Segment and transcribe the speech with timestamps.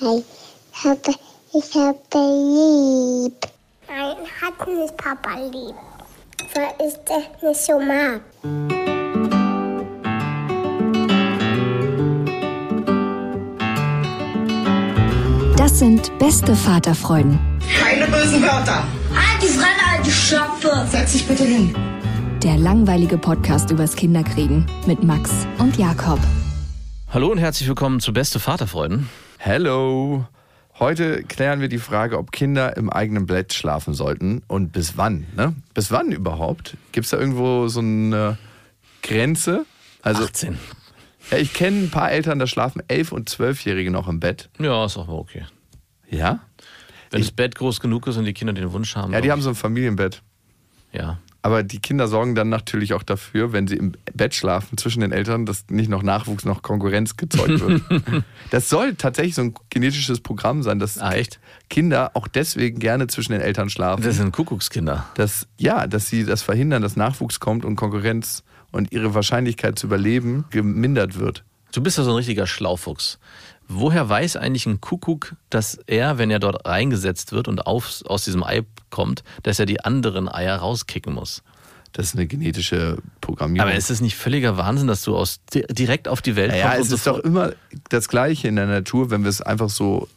[0.00, 0.22] hi.
[0.72, 0.98] Ich habe,
[1.52, 3.34] ich habe lieb.
[3.88, 5.74] Nein, hat nicht Papa lieb.
[6.54, 8.20] Weil ich das nicht so mag.
[15.56, 17.38] Das sind beste Vaterfreuden.
[17.80, 18.84] Keine bösen Wörter.
[19.14, 20.86] Halt die Fremde, alte Schöpfe.
[20.90, 21.74] Setz dich bitte hin.
[22.42, 26.18] Der langweilige Podcast übers Kinderkriegen mit Max und Jakob.
[27.12, 29.08] Hallo und herzlich willkommen zu Beste Vaterfreuden.
[29.46, 30.26] Hello.
[30.78, 35.26] Heute klären wir die Frage, ob Kinder im eigenen Bett schlafen sollten und bis wann.
[35.36, 35.54] Ne?
[35.74, 36.78] Bis wann überhaupt?
[36.92, 38.38] Gibt es da irgendwo so eine
[39.02, 39.66] Grenze?
[40.00, 40.58] Also, 18.
[41.30, 44.48] ja, ich kenne ein paar Eltern, da schlafen elf- und zwölfjährige noch im Bett.
[44.58, 45.44] Ja, ist auch mal okay.
[46.08, 46.40] Ja?
[47.10, 49.12] Wenn das Bett groß genug ist und die Kinder den Wunsch haben.
[49.12, 50.22] Ja, die haben so ein Familienbett.
[50.90, 51.00] ich.
[51.00, 51.18] Ja.
[51.44, 55.12] Aber die Kinder sorgen dann natürlich auch dafür, wenn sie im Bett schlafen zwischen den
[55.12, 57.82] Eltern, dass nicht noch Nachwuchs, noch Konkurrenz gezeugt wird.
[58.50, 61.12] das soll tatsächlich so ein genetisches Programm sein, dass Ah?
[61.68, 64.02] Kinder auch deswegen gerne zwischen den Eltern schlafen.
[64.02, 65.06] Das sind Kuckuckskinder.
[65.16, 69.88] dass, ja, dass sie das verhindern, dass Nachwuchs kommt und Konkurrenz und ihre Wahrscheinlichkeit zu
[69.88, 71.44] überleben gemindert wird.
[71.74, 73.18] Du bist ja so ein richtiger Schlaufuchs.
[73.68, 78.24] Woher weiß eigentlich ein Kuckuck, dass er, wenn er dort reingesetzt wird und auf, aus
[78.24, 81.42] diesem Ei kommt, dass er die anderen Eier rauskicken muss?
[81.92, 83.68] Das ist eine genetische Programmierung.
[83.68, 86.74] Aber ist es nicht völliger Wahnsinn, dass du aus, di- direkt auf die Welt naja,
[86.74, 86.86] kommst?
[86.86, 87.52] es und ist doch immer
[87.88, 90.08] das Gleiche in der Natur, wenn wir es einfach so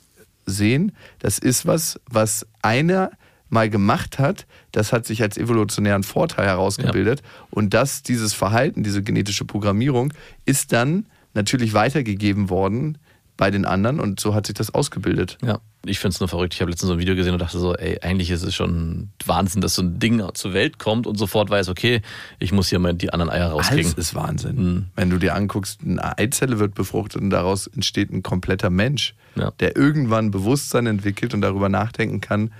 [0.46, 0.92] sehen.
[1.20, 3.12] Das ist was, was einer
[3.50, 9.04] mal gemacht hat, das hat sich als evolutionären Vorteil herausgebildet und das, dieses Verhalten, diese
[9.04, 10.12] genetische Programmierung
[10.46, 12.98] ist dann natürlich weitergegeben worden
[13.38, 15.38] bei den anderen und so hat sich das ausgebildet.
[15.46, 16.56] Ja, ich finde es nur verrückt.
[16.56, 19.10] Ich habe letztens so ein Video gesehen und dachte so, ey, eigentlich ist es schon
[19.26, 22.02] Wahnsinn, dass so ein Ding zur Welt kommt und sofort weiß, okay,
[22.40, 23.86] ich muss hier mal die anderen Eier rauskriegen.
[23.86, 24.88] Alles ist Wahnsinn.
[24.96, 29.52] Wenn du dir anguckst, eine Eizelle wird befruchtet und daraus entsteht ein kompletter Mensch, Ja.
[29.60, 32.52] der irgendwann Bewusstsein entwickelt und darüber nachdenken kann,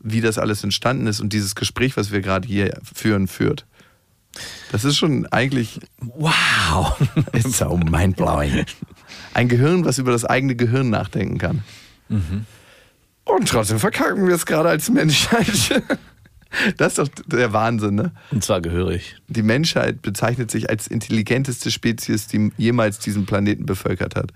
[0.00, 3.64] wie das alles entstanden ist und dieses Gespräch, was wir gerade hier führen, führt.
[4.72, 6.96] Das ist schon eigentlich Wow!
[7.32, 8.64] it's so mindblowing.
[9.34, 11.62] Ein Gehirn, was über das eigene Gehirn nachdenken kann.
[13.24, 15.82] Und trotzdem verkacken wir es gerade als Menschheit.
[16.76, 18.12] Das ist doch der Wahnsinn, ne?
[18.30, 19.16] Und zwar gehörig.
[19.26, 24.30] Die Menschheit bezeichnet sich als intelligenteste Spezies, die jemals diesen Planeten bevölkert hat.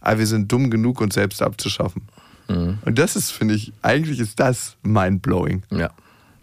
[0.00, 2.02] Aber wir sind dumm genug, uns selbst abzuschaffen.
[2.48, 5.62] Und das ist, finde ich, eigentlich ist das mindblowing.
[5.70, 5.90] Ja.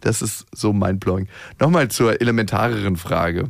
[0.01, 1.27] Das ist so mindblowing.
[1.59, 3.49] Nochmal zur elementareren Frage.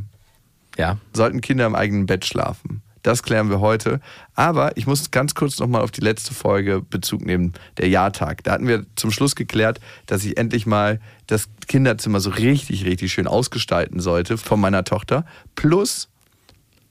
[0.78, 0.98] Ja.
[1.14, 2.82] Sollten Kinder im eigenen Bett schlafen?
[3.04, 4.02] Das klären wir heute.
[4.36, 8.44] Aber ich muss ganz kurz nochmal auf die letzte Folge Bezug nehmen, der Jahrtag.
[8.44, 13.14] Da hatten wir zum Schluss geklärt, dass ich endlich mal das Kinderzimmer so richtig, richtig
[13.14, 15.26] schön ausgestalten sollte von meiner Tochter.
[15.56, 16.10] Plus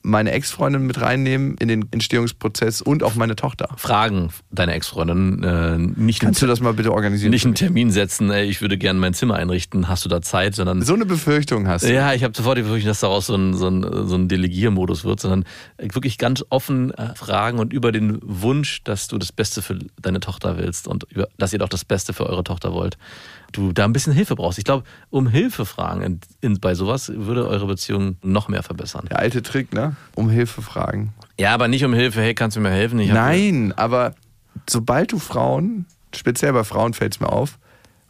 [0.03, 3.69] meine Ex-Freundin mit reinnehmen in den Entstehungsprozess und auch meine Tochter.
[3.77, 5.43] Fragen deine Ex-Freundin.
[5.43, 7.31] Äh, nicht, Kannst du das mal bitte organisieren?
[7.31, 10.55] nicht einen Termin setzen, ey, ich würde gerne mein Zimmer einrichten, hast du da Zeit,
[10.55, 10.83] sondern.
[10.83, 11.93] so eine Befürchtung hast du.
[11.93, 15.05] Ja, ich habe sofort die Befürchtung, dass daraus so ein, so ein, so ein Delegiermodus
[15.05, 15.45] wird, sondern
[15.79, 20.21] wirklich ganz offen äh, fragen und über den Wunsch, dass du das Beste für deine
[20.21, 22.97] Tochter willst und über, dass ihr doch das Beste für eure Tochter wollt,
[23.53, 24.59] du da ein bisschen Hilfe brauchst.
[24.59, 29.07] Ich glaube, um Hilfe fragen in, in, bei sowas würde eure Beziehung noch mehr verbessern.
[29.11, 29.97] Der alte Trick, ne?
[30.15, 31.15] Um Hilfe fragen.
[31.39, 32.99] Ja, aber nicht um Hilfe, hey, kannst du mir helfen?
[32.99, 34.15] Nein, aber
[34.69, 37.59] sobald du Frauen, speziell bei Frauen fällt es mir auf,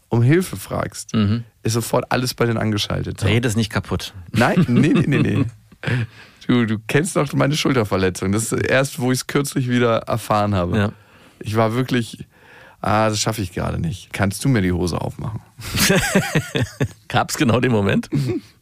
[0.08, 1.12] um Hilfe fragst,
[1.62, 3.20] ist sofort alles bei denen angeschaltet.
[3.20, 3.26] So.
[3.26, 4.14] Red es nicht kaputt.
[4.32, 5.44] Nein, nee, nee, nee, nee.
[6.48, 8.32] Du, du kennst doch meine Schulterverletzung.
[8.32, 10.78] Das ist erst, wo ich es kürzlich wieder erfahren habe.
[10.78, 10.92] Ja.
[11.40, 12.24] Ich war wirklich,
[12.80, 14.12] ah, das schaffe ich gerade nicht.
[14.12, 15.40] Kannst du mir die Hose aufmachen?
[17.08, 18.08] Gab es genau den Moment?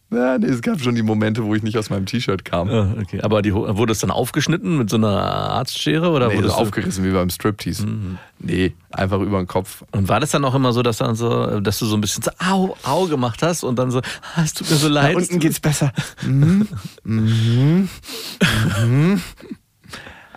[0.09, 2.69] Ja, nee, es gab schon die Momente, wo ich nicht aus meinem T-Shirt kam.
[2.69, 3.21] Ah, okay.
[3.23, 6.11] Aber die, wurde es dann aufgeschnitten mit so einer Arztschere?
[6.11, 7.85] Oder Nee, wurde es aufgerissen wie beim Striptease.
[8.39, 9.83] Nee, einfach über den Kopf.
[9.91, 12.23] Und war das dann auch immer so, dass dann so, dass du so ein bisschen
[12.23, 15.15] so au, au gemacht hast und dann so, ah, es tut mir so leid.
[15.15, 15.93] Da unten geht's besser.
[16.25, 16.69] Mhm.
[17.03, 17.89] Mhm.
[18.81, 19.21] Mhm.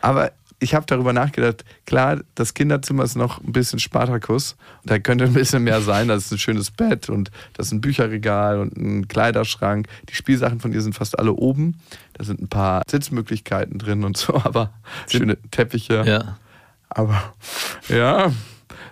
[0.01, 4.58] Aber ich habe darüber nachgedacht, klar, das Kinderzimmer ist noch ein bisschen Spartakus.
[4.84, 6.09] Da könnte ein bisschen mehr sein.
[6.09, 9.88] Da ist ein schönes Bett und das ist ein Bücherregal und ein Kleiderschrank.
[10.09, 11.79] Die Spielsachen von ihr sind fast alle oben.
[12.14, 14.73] Da sind ein paar Sitzmöglichkeiten drin und so, aber
[15.08, 16.03] schöne Teppiche.
[16.06, 16.38] Ja.
[16.90, 17.34] Aber
[17.88, 18.32] ja,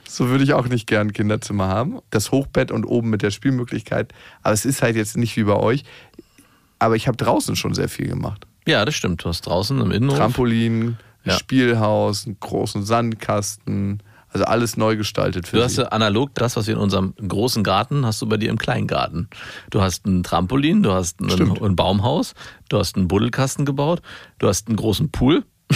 [0.07, 1.99] so würde ich auch nicht gern ein Kinderzimmer haben.
[2.11, 4.13] Das Hochbett und oben mit der Spielmöglichkeit.
[4.41, 5.83] Aber es ist halt jetzt nicht wie bei euch.
[6.79, 8.45] Aber ich habe draußen schon sehr viel gemacht.
[8.65, 9.23] ja, das stimmt.
[9.23, 10.17] Du hast draußen im Innenhof.
[10.17, 10.97] Trampolin,
[11.27, 11.37] ein Ja.
[11.39, 14.01] Spielhaus, einen großen Sandkasten.
[14.29, 15.89] Also alles neu gestaltet für Du hast sie.
[15.89, 19.29] analog das, was wir in unserem großen Garten hast du bei dir im kleinen Garten.
[19.69, 22.33] Du hast ein Trampolin, du hast ein, ein Baumhaus,
[22.69, 24.01] du hast einen Buddelkasten gebaut,
[24.39, 25.45] du hast einen großen Pool.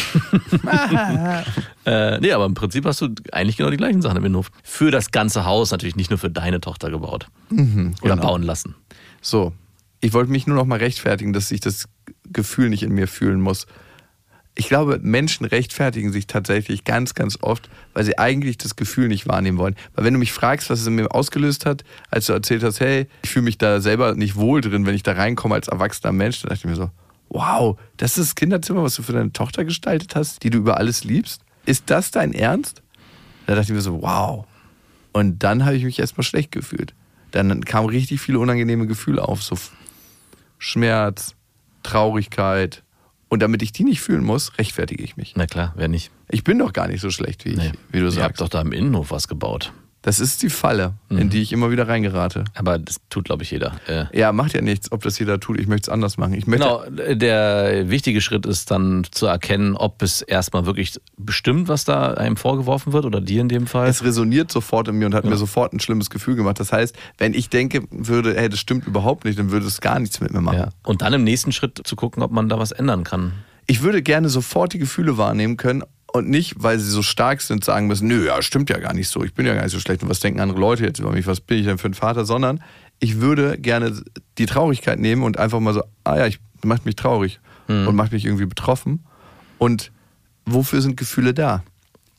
[1.85, 4.51] Äh, nee, aber im Prinzip hast du eigentlich genau die gleichen Sachen im Innenhof.
[4.63, 7.27] Für das ganze Haus, natürlich nicht nur für deine Tochter gebaut.
[7.51, 8.15] Oder genau.
[8.21, 8.75] bauen lassen.
[9.21, 9.53] So,
[9.99, 11.87] ich wollte mich nur noch mal rechtfertigen, dass ich das
[12.31, 13.65] Gefühl nicht in mir fühlen muss.
[14.61, 19.27] Ich glaube, Menschen rechtfertigen sich tatsächlich ganz, ganz oft, weil sie eigentlich das Gefühl nicht
[19.27, 19.75] wahrnehmen wollen.
[19.95, 22.79] Weil wenn du mich fragst, was es in mir ausgelöst hat, als du erzählt hast,
[22.79, 26.13] hey, ich fühle mich da selber nicht wohl drin, wenn ich da reinkomme als erwachsener
[26.13, 26.91] Mensch, dann dachte ich mir so,
[27.29, 30.77] wow, das ist das Kinderzimmer, was du für deine Tochter gestaltet hast, die du über
[30.77, 31.41] alles liebst.
[31.65, 32.83] Ist das dein Ernst?
[33.47, 34.45] Da dachte ich mir so, wow.
[35.11, 36.93] Und dann habe ich mich erstmal schlecht gefühlt.
[37.31, 39.57] Dann kamen richtig viele unangenehme Gefühle auf, so
[40.59, 41.33] Schmerz,
[41.81, 42.83] Traurigkeit.
[43.31, 45.35] Und damit ich die nicht fühlen muss, rechtfertige ich mich.
[45.37, 46.11] Na klar, wer nicht.
[46.29, 47.71] Ich bin doch gar nicht so schlecht, wie, ich, Nee.
[47.89, 48.41] wie du Ihr habt sagst.
[48.41, 49.71] doch da im Innenhof was gebaut.
[50.03, 51.17] Das ist die Falle, Mhm.
[51.19, 52.43] in die ich immer wieder reingerate.
[52.55, 53.73] Aber das tut, glaube ich, jeder.
[53.87, 55.59] Äh, Ja, macht ja nichts, ob das jeder tut.
[55.59, 56.33] Ich möchte es anders machen.
[56.33, 61.67] Ich möchte, Genau, der wichtige Schritt ist dann zu erkennen, ob es erstmal wirklich bestimmt,
[61.67, 63.87] was da einem vorgeworfen wird oder dir in dem Fall.
[63.89, 66.59] es resoniert sofort in mir und hat mir sofort ein schlimmes Gefühl gemacht.
[66.59, 69.99] Das heißt, wenn ich denke würde, hey, das stimmt überhaupt nicht, dann würde es gar
[69.99, 70.57] nichts mit mir machen.
[70.57, 70.69] Ja.
[70.83, 73.33] Und dann im nächsten Schritt zu gucken, ob man da was ändern kann.
[73.67, 77.63] Ich würde gerne sofort die Gefühle wahrnehmen können und nicht, weil sie so stark sind,
[77.63, 79.79] sagen müssen, nö, ja, stimmt ja gar nicht so, ich bin ja gar nicht so
[79.79, 80.03] schlecht.
[80.03, 82.25] Und was denken andere Leute jetzt über mich, was bin ich denn für ein Vater,
[82.25, 82.61] sondern
[82.99, 84.01] ich würde gerne
[84.37, 88.11] die Traurigkeit nehmen und einfach mal so, ah ja, ich macht mich traurig und macht
[88.11, 89.05] mich irgendwie betroffen.
[89.57, 89.91] Und
[90.45, 91.63] wofür sind Gefühle da?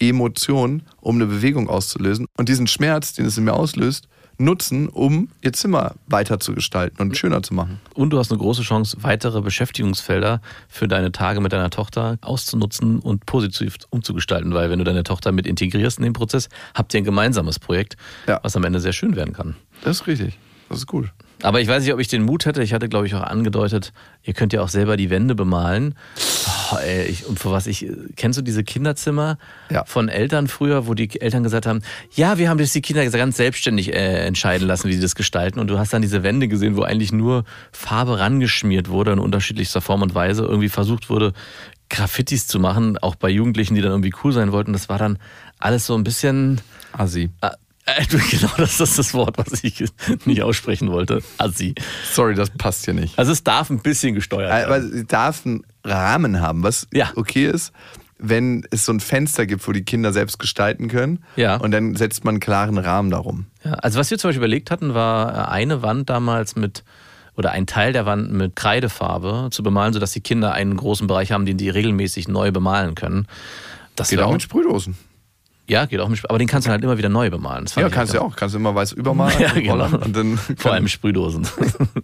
[0.00, 2.26] Emotionen, um eine Bewegung auszulösen.
[2.36, 4.08] Und diesen Schmerz, den es in mir auslöst,
[4.38, 7.80] nutzen, um ihr Zimmer weiter zu gestalten und schöner zu machen.
[7.94, 12.98] Und du hast eine große Chance, weitere Beschäftigungsfelder für deine Tage mit deiner Tochter auszunutzen
[12.98, 16.98] und positiv umzugestalten, weil wenn du deine Tochter mit integrierst in den Prozess, habt ihr
[16.98, 17.96] ein gemeinsames Projekt,
[18.26, 18.40] Ja.
[18.42, 19.54] was am Ende sehr schön werden kann.
[19.84, 20.38] Das ist richtig.
[20.68, 21.12] Das ist gut.
[21.42, 22.62] Aber ich weiß nicht, ob ich den Mut hätte.
[22.62, 23.92] Ich hatte, glaube ich, auch angedeutet,
[24.22, 25.94] ihr könnt ja auch selber die Wände bemalen.
[26.72, 27.86] Oh, ey, ich, und für was ich,
[28.16, 29.38] kennst du diese Kinderzimmer
[29.70, 29.84] Ja.
[29.84, 31.82] von Eltern früher, wo die Eltern gesagt haben,
[32.14, 35.58] ja, wir haben das die Kinder ganz selbstständig äh, entscheiden lassen, wie sie das gestalten.
[35.60, 39.80] Und du hast dann diese Wände gesehen, wo eigentlich nur Farbe rangeschmiert wurde in unterschiedlichster
[39.80, 40.42] Form und Weise.
[40.42, 41.32] Irgendwie versucht wurde,
[41.90, 44.72] Graffitis zu machen, auch bei Jugendlichen, die dann irgendwie cool sein wollten.
[44.72, 45.18] Das war dann
[45.58, 46.60] alles so ein bisschen
[46.92, 47.30] Assi.
[47.84, 49.84] Äh, genau, das ist das Wort, was ich
[50.24, 51.20] nicht aussprechen wollte.
[51.38, 51.74] Assi.
[52.12, 53.18] Sorry, das passt hier nicht.
[53.18, 54.92] Also es darf ein bisschen gesteuert Aber werden.
[54.92, 57.10] sie darf einen Rahmen haben, was Ja.
[57.16, 57.72] okay ist,
[58.18, 61.24] wenn es so ein Fenster gibt, wo die Kinder selbst gestalten können.
[61.34, 61.56] Ja.
[61.56, 63.46] Und dann setzt man einen klaren Rahmen darum.
[63.64, 66.84] Ja, also was wir zum Beispiel überlegt hatten, war äh, eine Wand damals mit
[67.34, 71.32] oder ein Teil der Wand mit Kreidefarbe zu bemalen, sodass die Kinder einen großen Bereich
[71.32, 73.26] haben, den die regelmäßig neu bemalen können.
[73.96, 74.96] Das Geht auch mit Sprühdosen.
[75.68, 77.66] Ja, geht auch mit Sp- aber den kannst du halt immer wieder neu bemalen.
[77.76, 78.34] Ja, kannst du ja auch.
[78.36, 79.84] Kannst du immer weiß übermalen Ja, und genau.
[80.04, 81.46] und dann Vor allem Sprühdosen.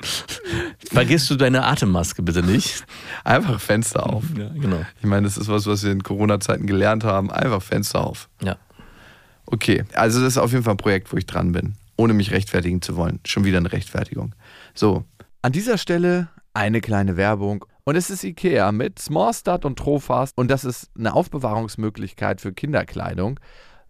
[0.92, 2.84] Vergisst du deine Atemmaske bitte nicht.
[3.24, 4.24] einfach Fenster auf.
[4.36, 4.84] Ja, genau.
[5.00, 7.30] Ich meine, das ist was, was wir in Corona-Zeiten gelernt haben.
[7.30, 8.28] Einfach Fenster auf.
[8.42, 8.56] Ja.
[9.46, 12.30] Okay, also das ist auf jeden Fall ein Projekt, wo ich dran bin, ohne mich
[12.30, 13.18] rechtfertigen zu wollen.
[13.26, 14.34] Schon wieder eine Rechtfertigung.
[14.74, 15.04] So.
[15.42, 17.64] An dieser Stelle eine kleine Werbung.
[17.88, 20.36] Und es ist IKEA mit Smallstart und Trofast.
[20.36, 23.40] Und das ist eine Aufbewahrungsmöglichkeit für Kinderkleidung,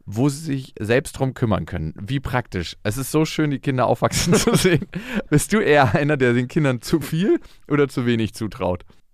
[0.07, 1.95] wo sie sich selbst drum kümmern können.
[2.01, 2.77] Wie praktisch.
[2.85, 4.87] Es ist so schön, die Kinder aufwachsen zu sehen.
[5.31, 8.85] Bist du eher einer, der den Kindern zu viel oder zu wenig zutraut?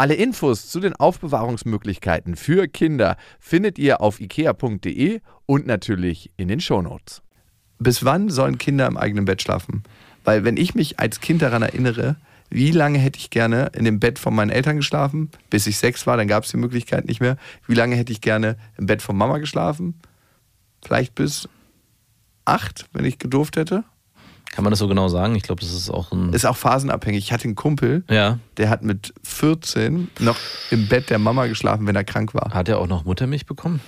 [0.00, 6.62] Alle Infos zu den Aufbewahrungsmöglichkeiten für Kinder findet ihr auf ikea.de und natürlich in den
[6.62, 7.20] Shownotes.
[7.78, 9.82] Bis wann sollen Kinder im eigenen Bett schlafen?
[10.24, 12.16] Weil wenn ich mich als Kind daran erinnere,
[12.48, 16.06] wie lange hätte ich gerne in dem Bett von meinen Eltern geschlafen, bis ich sechs
[16.06, 17.36] war, dann gab es die Möglichkeit nicht mehr.
[17.66, 20.00] Wie lange hätte ich gerne im Bett von Mama geschlafen?
[20.82, 21.46] Vielleicht bis
[22.46, 23.84] acht, wenn ich gedurft hätte.
[24.50, 25.36] Kann man das so genau sagen?
[25.36, 26.32] Ich glaube, das ist auch ein.
[26.32, 27.24] Ist auch phasenabhängig.
[27.24, 28.38] Ich hatte einen Kumpel, ja.
[28.56, 30.36] der hat mit 14 noch
[30.70, 32.52] im Bett der Mama geschlafen, wenn er krank war.
[32.52, 33.80] Hat er auch noch Muttermilch bekommen?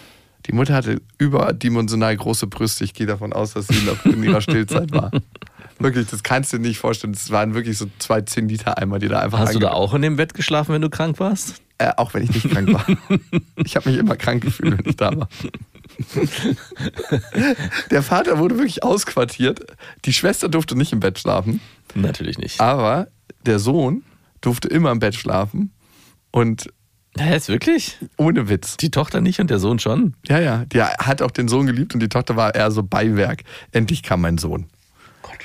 [0.47, 2.85] Die Mutter hatte überdimensional große Brüste.
[2.85, 5.11] Ich gehe davon aus, dass sie noch in ihrer Stillzeit war.
[5.79, 7.13] Wirklich, das kannst du dir nicht vorstellen.
[7.13, 9.95] Das waren wirklich so zwei 10 Liter Eimer, die da einfach Hast du da auch
[9.95, 11.61] in dem Bett geschlafen, wenn du krank warst?
[11.79, 12.87] Äh, auch wenn ich nicht krank war.
[13.65, 15.29] Ich habe mich immer krank gefühlt, wenn ich da war.
[17.91, 19.61] Der Vater wurde wirklich ausquartiert.
[20.05, 21.61] Die Schwester durfte nicht im Bett schlafen,
[21.95, 22.61] Natürlich nicht.
[22.61, 23.09] aber
[23.45, 24.03] der Sohn
[24.41, 25.73] durfte immer im Bett schlafen.
[26.31, 26.73] Und
[27.19, 27.99] ist wirklich?
[28.17, 28.77] ohne Witz.
[28.79, 30.15] Die Tochter nicht und der Sohn schon?
[30.27, 30.65] Ja, ja.
[30.67, 33.43] Der hat auch den Sohn geliebt und die Tochter war eher so Beiwerk.
[33.71, 34.67] Endlich kam mein Sohn.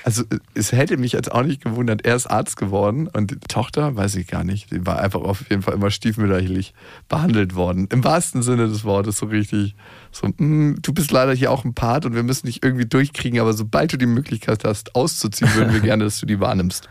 [0.04, 0.24] Also
[0.54, 4.16] es hätte mich jetzt auch nicht gewundert, er ist Arzt geworden und die Tochter, weiß
[4.16, 6.74] ich gar nicht, die war einfach auf jeden Fall immer stiefmütterlich
[7.10, 7.88] behandelt worden.
[7.92, 9.76] Im wahrsten Sinne des Wortes, so richtig.
[10.12, 13.40] So, "Mm, du bist leider hier auch ein Part und wir müssen dich irgendwie durchkriegen,
[13.40, 16.88] aber sobald du die Möglichkeit hast, auszuziehen, würden wir gerne, dass du die wahrnimmst.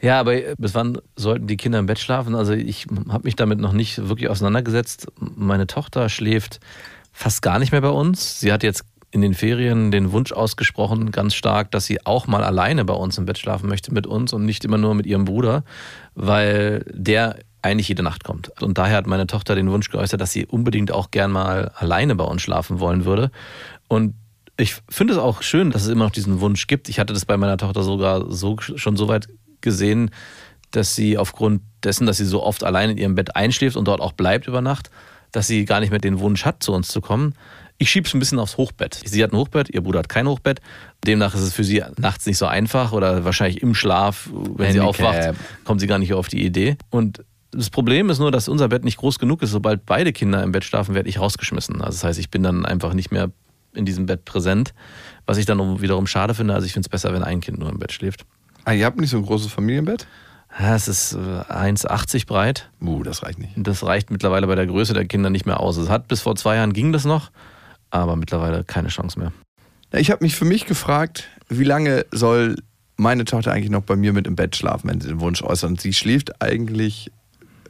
[0.00, 2.34] Ja, aber bis wann sollten die Kinder im Bett schlafen?
[2.34, 5.06] Also ich habe mich damit noch nicht wirklich auseinandergesetzt.
[5.18, 6.60] Meine Tochter schläft
[7.12, 8.40] fast gar nicht mehr bei uns.
[8.40, 12.42] Sie hat jetzt in den Ferien den Wunsch ausgesprochen, ganz stark, dass sie auch mal
[12.42, 15.24] alleine bei uns im Bett schlafen möchte mit uns und nicht immer nur mit ihrem
[15.24, 15.64] Bruder,
[16.14, 18.50] weil der eigentlich jede Nacht kommt.
[18.62, 22.14] Und daher hat meine Tochter den Wunsch geäußert, dass sie unbedingt auch gern mal alleine
[22.14, 23.30] bei uns schlafen wollen würde.
[23.88, 24.14] Und
[24.56, 26.88] ich finde es auch schön, dass es immer noch diesen Wunsch gibt.
[26.88, 29.28] Ich hatte das bei meiner Tochter sogar so, schon so weit
[29.60, 30.10] gesehen,
[30.70, 34.00] dass sie aufgrund dessen, dass sie so oft allein in ihrem Bett einschläft und dort
[34.00, 34.90] auch bleibt über Nacht,
[35.32, 37.34] dass sie gar nicht mehr den Wunsch hat, zu uns zu kommen.
[37.78, 39.00] Ich schiebe es ein bisschen aufs Hochbett.
[39.04, 40.60] Sie hat ein Hochbett, ihr Bruder hat kein Hochbett.
[41.06, 44.80] Demnach ist es für sie nachts nicht so einfach oder wahrscheinlich im Schlaf, wenn sie
[44.80, 45.06] Handicap.
[45.06, 46.76] aufwacht, kommt sie gar nicht auf die Idee.
[46.90, 49.50] Und das Problem ist nur, dass unser Bett nicht groß genug ist.
[49.50, 51.76] Sobald beide Kinder im Bett schlafen, werde ich rausgeschmissen.
[51.76, 53.30] Also das heißt, ich bin dann einfach nicht mehr
[53.74, 54.74] in diesem Bett präsent,
[55.26, 56.54] was ich dann wiederum schade finde.
[56.54, 58.24] Also ich finde es besser, wenn ein Kind nur im Bett schläft.
[58.64, 60.06] Ah, ihr habt nicht so ein großes Familienbett?
[60.58, 62.70] Ja, es ist äh, 1,80 breit.
[62.80, 63.52] Uh, das reicht nicht.
[63.56, 65.76] Das reicht mittlerweile bei der Größe der Kinder nicht mehr aus.
[65.76, 67.30] Es hat bis vor zwei Jahren ging das noch,
[67.98, 69.32] aber mittlerweile keine Chance mehr.
[69.92, 72.56] Ich habe mich für mich gefragt, wie lange soll
[72.96, 75.70] meine Tochter eigentlich noch bei mir mit im Bett schlafen, wenn sie den Wunsch äußert.
[75.70, 77.10] Und sie schläft eigentlich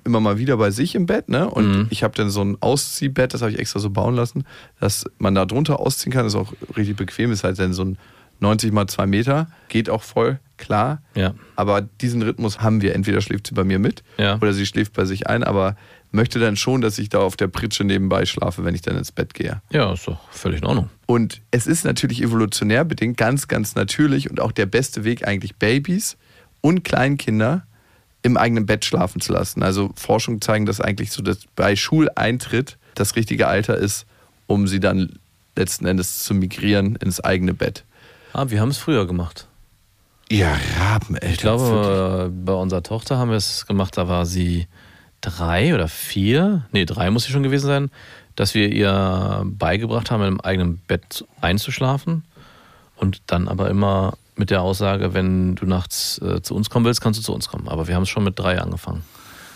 [0.04, 1.50] immer mal wieder bei sich im Bett, ne?
[1.50, 1.86] Und Mhm.
[1.90, 4.44] ich habe dann so ein Ausziehbett, das habe ich extra so bauen lassen,
[4.78, 6.26] dass man da drunter ausziehen kann.
[6.26, 7.98] Ist auch richtig bequem, ist halt dann so ein
[8.40, 11.02] 90 mal 2 Meter, geht auch voll, klar.
[11.14, 11.34] Ja.
[11.54, 12.94] Aber diesen Rhythmus haben wir.
[12.94, 14.36] Entweder schläft sie bei mir mit Ja.
[14.36, 15.76] oder sie schläft bei sich ein, aber
[16.12, 19.12] möchte dann schon, dass ich da auf der Pritsche nebenbei schlafe, wenn ich dann ins
[19.12, 19.60] Bett gehe.
[19.70, 20.88] Ja, ist doch völlig in Ordnung.
[21.06, 25.56] Und es ist natürlich evolutionär bedingt ganz, ganz natürlich und auch der beste Weg eigentlich
[25.56, 26.16] Babys
[26.60, 27.66] und Kleinkinder
[28.22, 29.62] im eigenen Bett schlafen zu lassen.
[29.62, 34.06] Also Forschungen zeigen, dass eigentlich so dass bei Schuleintritt das richtige Alter ist,
[34.46, 35.18] um sie dann
[35.54, 37.84] letzten Endes zu migrieren ins eigene Bett.
[38.36, 39.46] Ah, wir haben es früher gemacht.
[40.30, 41.32] Ja, Raben, ey.
[41.32, 44.66] Ich glaube, bei unserer Tochter haben wir es gemacht, da war sie
[45.22, 47.90] drei oder vier, nee, drei muss sie schon gewesen sein,
[48.34, 52.24] dass wir ihr beigebracht haben, im eigenen Bett einzuschlafen
[52.96, 57.00] und dann aber immer mit der Aussage, wenn du nachts äh, zu uns kommen willst,
[57.00, 57.68] kannst du zu uns kommen.
[57.68, 59.02] Aber wir haben es schon mit drei angefangen.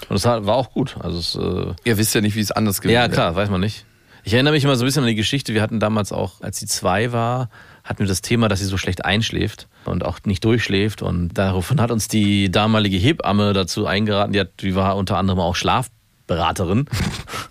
[0.08, 0.96] Und das war auch gut.
[1.00, 3.10] Also es, äh, Ihr wisst ja nicht, wie es anders gewesen ja, wäre.
[3.10, 3.84] klar, weiß man nicht.
[4.24, 5.52] Ich erinnere mich immer so ein bisschen an die Geschichte.
[5.52, 7.50] Wir hatten damals auch, als sie zwei war,
[7.84, 11.02] hatten wir das Thema, dass sie so schlecht einschläft und auch nicht durchschläft.
[11.02, 15.40] Und daraufhin hat uns die damalige Hebamme dazu eingeraten, die, hat, die war unter anderem
[15.40, 16.86] auch Schlafberaterin.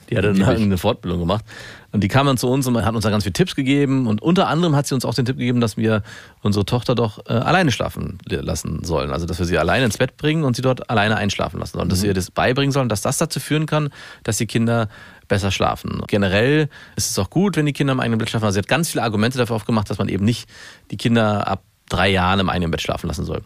[0.09, 1.45] Die hatte dann eine Fortbildung gemacht.
[1.91, 4.07] Und die kam dann zu uns und hat uns da ganz viele Tipps gegeben.
[4.07, 6.03] Und unter anderem hat sie uns auch den Tipp gegeben, dass wir
[6.41, 9.11] unsere Tochter doch äh, alleine schlafen lassen sollen.
[9.11, 11.87] Also, dass wir sie alleine ins Bett bringen und sie dort alleine einschlafen lassen sollen.
[11.87, 11.89] Mhm.
[11.89, 13.89] Dass wir ihr das beibringen sollen, dass das dazu führen kann,
[14.23, 14.89] dass die Kinder
[15.29, 16.01] besser schlafen.
[16.07, 16.67] Generell
[16.97, 18.45] ist es auch gut, wenn die Kinder im eigenen Bett schlafen.
[18.45, 20.49] Also sie hat ganz viele Argumente dafür aufgemacht, dass man eben nicht
[20.91, 23.41] die Kinder ab drei Jahren im eigenen Bett schlafen lassen soll.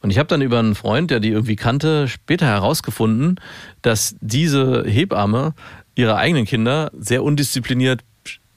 [0.00, 3.40] Und ich habe dann über einen Freund, der die irgendwie kannte, später herausgefunden,
[3.82, 5.54] dass diese Hebamme
[5.94, 8.02] ihre eigenen Kinder sehr undiszipliniert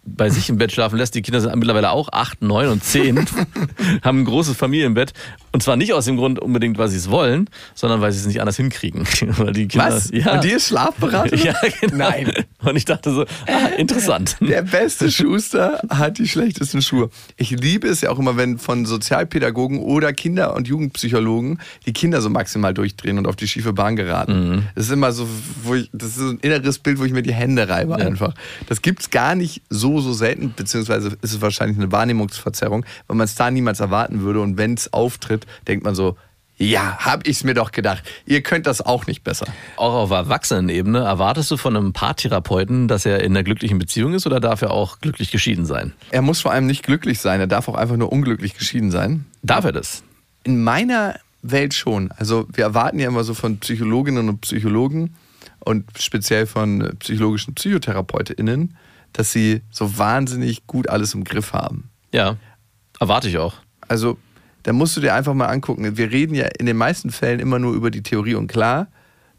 [0.08, 1.16] bei sich im Bett schlafen lässt.
[1.16, 3.26] Die Kinder sind mittlerweile auch acht, neun und zehn,
[4.04, 5.14] haben ein großes Familienbett.
[5.58, 8.28] Und zwar nicht aus dem Grund unbedingt, weil sie es wollen, sondern weil sie es
[8.28, 9.08] nicht anders hinkriegen.
[9.38, 10.12] weil die Kinder, Was?
[10.12, 10.36] Ja.
[10.36, 11.40] Und die ist Schlafberaterin?
[11.48, 12.10] Ja, genau.
[12.10, 12.32] Nein.
[12.64, 14.38] Und ich dachte so, ah, interessant.
[14.42, 17.10] Der beste Schuster hat die schlechtesten Schuhe.
[17.38, 22.22] Ich liebe es ja auch immer, wenn von Sozialpädagogen oder Kinder- und Jugendpsychologen die Kinder
[22.22, 24.68] so maximal durchdrehen und auf die schiefe Bahn geraten.
[24.76, 25.28] Das ist immer so,
[25.64, 28.36] wo ich, das ist so ein inneres Bild, wo ich mir die Hände reibe einfach.
[28.70, 33.18] Das gibt es gar nicht so, so selten, beziehungsweise ist es wahrscheinlich eine Wahrnehmungsverzerrung, weil
[33.18, 34.42] man es da niemals erwarten würde.
[34.42, 36.18] Und wenn es auftritt, denkt man so,
[36.60, 38.04] ja, hab ich's mir doch gedacht.
[38.26, 39.46] Ihr könnt das auch nicht besser.
[39.76, 44.26] Auch auf Erwachsenenebene, erwartest du von einem Paartherapeuten, dass er in einer glücklichen Beziehung ist
[44.26, 45.94] oder darf er auch glücklich geschieden sein?
[46.10, 49.26] Er muss vor allem nicht glücklich sein, er darf auch einfach nur unglücklich geschieden sein.
[49.44, 50.04] Darf er das?
[50.44, 52.12] In meiner Welt schon.
[52.12, 55.16] Also wir erwarten ja immer so von Psychologinnen und Psychologen
[55.60, 58.76] und speziell von psychologischen PsychotherapeutInnen,
[59.14, 61.90] dass sie so wahnsinnig gut alles im Griff haben.
[62.12, 62.38] Ja,
[63.00, 63.54] erwarte ich auch.
[63.88, 64.18] Also
[64.68, 65.96] dann musst du dir einfach mal angucken.
[65.96, 68.88] Wir reden ja in den meisten Fällen immer nur über die Theorie und klar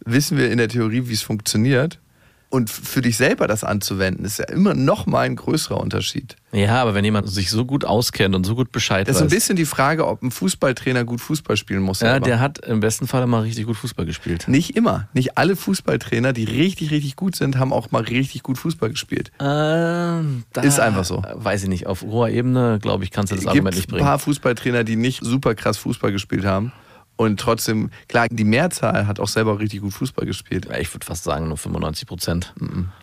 [0.02, 2.00] wissen wir in der Theorie, wie es funktioniert.
[2.50, 6.36] Und für dich selber das anzuwenden, ist ja immer noch mal ein größerer Unterschied.
[6.50, 9.30] Ja, aber wenn jemand sich so gut auskennt und so gut Bescheid Das ist weiß.
[9.30, 12.00] ein bisschen die Frage, ob ein Fußballtrainer gut Fußball spielen muss.
[12.00, 12.24] ja, selber.
[12.24, 14.48] der hat im besten Fall mal richtig gut Fußball gespielt.
[14.48, 15.08] Nicht immer.
[15.12, 19.30] Nicht alle Fußballtrainer, die richtig, richtig gut sind, haben auch mal richtig gut Fußball gespielt.
[19.40, 21.22] Ähm, Ist einfach so.
[21.34, 21.86] Weiß ich nicht.
[21.86, 24.06] Auf hoher Ebene, glaube ich, kannst du das Es Argument gibt nicht ein bringen.
[24.06, 26.72] paar Fußballtrainer, die nicht super krass Fußball gespielt haben.
[27.18, 30.68] Und trotzdem, klar, die Mehrzahl hat auch selber richtig gut Fußball gespielt.
[30.70, 32.54] Ja, Ich würde fast sagen, nur 95 Prozent.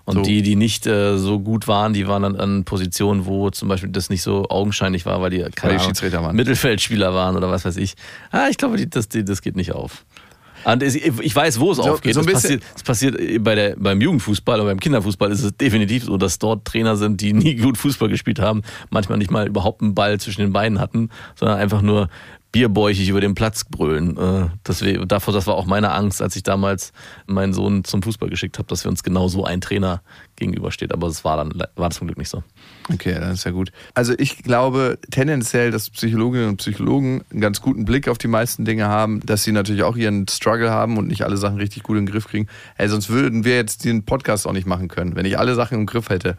[0.06, 0.22] Und So.
[0.22, 3.90] die, die nicht äh, so gut waren, die waren dann an Positionen, wo zum Beispiel
[3.90, 6.36] das nicht so augenscheinlich war, weil die, keine die Ahnung, waren.
[6.36, 7.96] Mittelfeldspieler waren oder was weiß ich.
[8.32, 10.06] Ah, ich glaube, die, das, das geht nicht auf.
[10.64, 12.16] Und ich weiß, wo es So- aufgeht.
[12.16, 16.06] so das, passiert, das passiert bei der, beim Jugendfußball und beim Kinderfußball ist es definitiv
[16.06, 19.82] so, dass dort Trainer sind, die nie gut Fußball gespielt haben, manchmal nicht mal überhaupt
[19.84, 22.08] einen Ball zwischen den Beinen hatten, sondern einfach nur
[22.56, 24.16] bierbäuchig über den Platz brüllen.
[24.16, 26.94] Äh, Das, davor, das war auch meine Angst, als ich damals
[27.28, 30.02] meinen Sohn zum Fußball geschickt habe, dass wir uns genau so ein Trainer
[30.38, 30.94] gegenübersteht.
[30.94, 32.44] Aber es war dann war das zum Glück nicht so.
[32.94, 33.74] Okay, dann ist ja gut.
[33.94, 38.64] Also ich glaube tendenziell, dass Psychologinnen und Psychologen einen ganz guten Blick auf die meisten
[38.64, 41.98] Dinge haben, dass sie natürlich auch ihren Struggle haben und nicht alle Sachen richtig gut
[41.98, 42.48] in den Griff kriegen.
[42.78, 45.80] Ey, sonst würden wir jetzt den Podcast auch nicht machen können, wenn ich alle Sachen
[45.80, 46.38] im Griff hätte.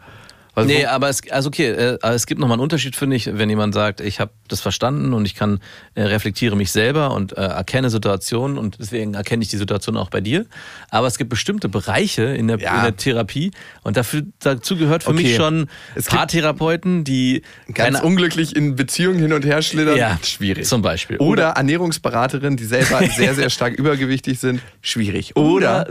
[0.57, 3.49] Also, Nee, aber es, also okay, äh, es gibt nochmal einen Unterschied, finde ich, wenn
[3.49, 5.59] jemand sagt, ich habe das verstanden und ich kann
[5.93, 10.09] äh, reflektiere mich selber und äh, erkenne Situationen und deswegen erkenne ich die Situation auch
[10.09, 10.45] bei dir.
[10.89, 12.77] Aber es gibt bestimmte Bereiche in der, Ja.
[12.77, 13.51] in der Therapie
[13.83, 15.23] und dafür, dazu gehört für Okay.
[15.23, 20.65] mich schon Es Paartherapeuten, die ganz unglücklich in Beziehungen hin und her schlittern, ja, schwierig.
[20.65, 21.17] Zum Beispiel.
[21.17, 25.35] Oder Ernährungsberaterinnen, die selber sehr, sehr stark übergewichtig sind, schwierig.
[25.35, 25.85] Oder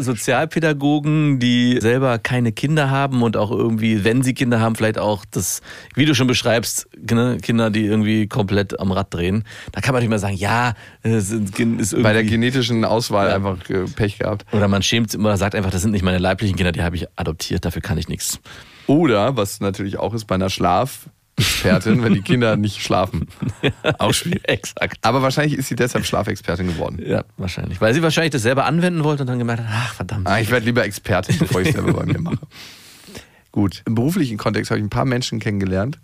[0.50, 5.25] Sozialpädagogen, die selber keine Kinder haben und auch irgendwie, wenn sie Kinder haben, vielleicht auch
[5.30, 5.60] das,
[5.94, 9.44] wie du schon beschreibst, ne, Kinder, die irgendwie komplett am Rad drehen.
[9.72, 12.02] Da kann man nicht mal sagen, ja, es ist irgendwie.
[12.02, 13.36] bei der genetischen Auswahl Ja.
[13.36, 14.44] einfach äh, Pech gehabt.
[14.52, 16.96] oder man schämt sich oder sagt einfach, das sind nicht meine leiblichen Kinder, die habe
[16.96, 18.40] ich adoptiert, dafür kann ich nichts.
[18.86, 23.26] Oder, was natürlich auch ist, bei einer Schlafexpertin, wenn die Kinder nicht schlafen.
[23.99, 24.42] Auch schwierig.
[24.49, 24.99] Exakt.
[25.02, 27.02] Aber wahrscheinlich ist sie deshalb Schlafexpertin geworden.
[27.04, 27.80] Ja, wahrscheinlich.
[27.80, 30.28] Weil sie wahrscheinlich das selber anwenden wollte und dann gemerkt hat, ach verdammt.
[30.28, 32.38] Ah, ich werde lieber Expertin, bevor ich es selber bei mir mache.
[33.56, 35.99] Gut, im beruflichen Kontext habe ich ein paar Menschen kennengelernt,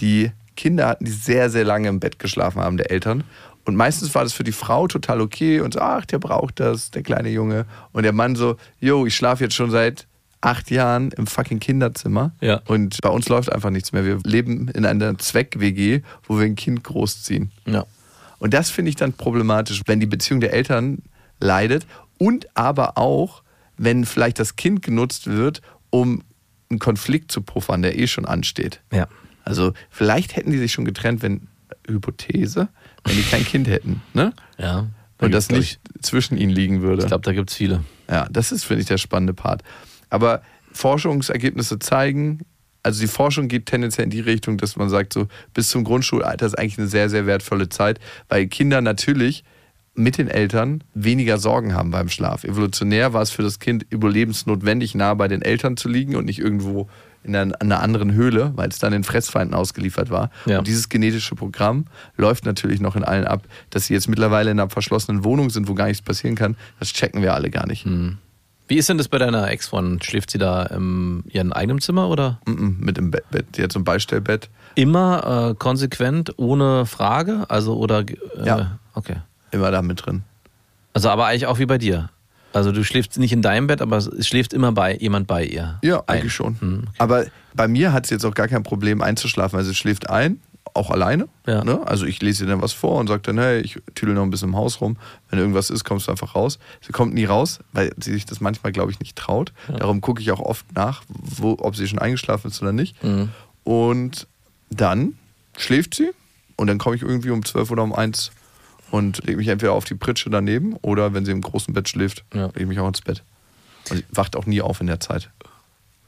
[0.00, 3.22] die Kinder hatten, die sehr, sehr lange im Bett geschlafen haben, der Eltern.
[3.64, 6.90] Und meistens war das für die Frau total okay und so, ach, der braucht das,
[6.90, 7.66] der kleine Junge.
[7.92, 10.08] Und der Mann so, yo, ich schlafe jetzt schon seit
[10.40, 12.32] acht Jahren im fucking Kinderzimmer.
[12.40, 12.60] Ja.
[12.66, 14.04] Und bei uns läuft einfach nichts mehr.
[14.04, 17.52] Wir leben in einer Zweck-WG, wo wir ein Kind großziehen.
[17.66, 17.84] Ja.
[18.40, 21.02] Und das finde ich dann problematisch, wenn die Beziehung der Eltern
[21.38, 21.86] leidet
[22.18, 23.44] und aber auch,
[23.76, 26.24] wenn vielleicht das Kind genutzt wird, um
[26.70, 28.80] einen Konflikt zu puffern, der eh schon ansteht.
[28.92, 29.08] Ja.
[29.44, 31.48] Also vielleicht hätten die sich schon getrennt, wenn,
[31.86, 32.68] Hypothese,
[33.04, 34.02] wenn die kein Kind hätten.
[34.14, 34.32] Ne?
[34.58, 34.86] Ja.
[35.18, 37.02] Und das nicht zwischen ihnen ligen würde.
[37.02, 37.84] Ich glaube, da gibt es viele.
[38.08, 39.62] Ja, das ist, finde ich, der spannende Part.
[40.08, 42.40] Aber Forschungsergebnisse zeigen,
[42.82, 46.46] also die Forschung geht tendenziell in die Richtung, dass man sagt, so bis zum Grundschulalter
[46.46, 49.44] ist eigentlich eine sehr, sehr wertvolle Zeit, weil Kinder natürlich
[50.02, 52.44] mit den Eltern weniger Sorgen haben beim Schlaf.
[52.44, 56.38] Evolutionär war es für das Kind überlebensnotwendig, nah bei den Eltern zu liegen und nicht
[56.38, 56.88] irgendwo
[57.22, 60.30] in einer, einer anderen Höhle, weil es dann den Fressfeinden ausgeliefert war.
[60.46, 60.58] Ja.
[60.58, 61.84] Und dieses genetische Programm
[62.16, 65.68] läuft natürlich noch in allen ab, dass sie jetzt mittlerweile in einer verschlossenen Wohnung sind,
[65.68, 66.56] wo gar nichts passieren kann.
[66.78, 67.86] Das checken wir alle gar nicht.
[68.68, 70.00] Wie ist denn das bei deiner Ex-Freundin?
[70.00, 72.40] Schläft sie da in ihrem eigenen Zimmer oder?
[72.46, 73.46] Mhm, mit dem Bett, Bett.
[73.56, 74.48] Die hat so ein Beistellbett.
[74.76, 77.44] Immer äh, konsequent, ohne Frage?
[77.48, 78.00] Also, oder.
[78.00, 78.78] Äh, Ja.
[78.94, 79.16] Okay.
[79.50, 80.22] Immer da mit drin.
[80.92, 82.10] Also, aber eigentlich auch wie bei dir.
[82.52, 85.78] Also, du schläfst nicht in deinem Bett, aber es schläft immer bei jemand bei ihr.
[85.82, 86.18] Ja, ein.
[86.18, 86.60] eigentlich schon.
[86.60, 86.96] Hm, okay.
[86.98, 89.56] Aber bei mir hat sie jetzt auch gar kein Problem einzuschlafen.
[89.56, 90.40] Also sie schläft ein,
[90.74, 91.28] auch alleine.
[91.46, 91.64] Ja.
[91.64, 91.80] Ne?
[91.86, 94.30] Also ich lese ihr dann was vor und sage dann, hey, ich tüdel noch ein
[94.30, 94.96] bisschen im Haus rum.
[95.28, 96.58] Wenn irgendwas ist, kommst du einfach raus.
[96.80, 99.52] Sie kommt nie raus, weil sie sich das manchmal, glaube ich, nicht traut.
[99.68, 103.02] Darum gucke ich auch oft nach, wo, ob sie schon eingeschlafen ist oder nicht.
[103.02, 103.30] Mhm.
[103.64, 104.26] Und
[104.70, 105.14] dann
[105.56, 106.10] schläft sie
[106.56, 108.30] und dann komme ich irgendwie um 12 oder um 1
[108.90, 112.24] und lege mich entweder auf die Pritsche daneben oder wenn sie im großen Bett schläft,
[112.34, 112.46] Ja.
[112.46, 113.22] lege ich mich auch ins Bett.
[113.90, 115.30] Und sie wacht auch nie auf in der Zeit.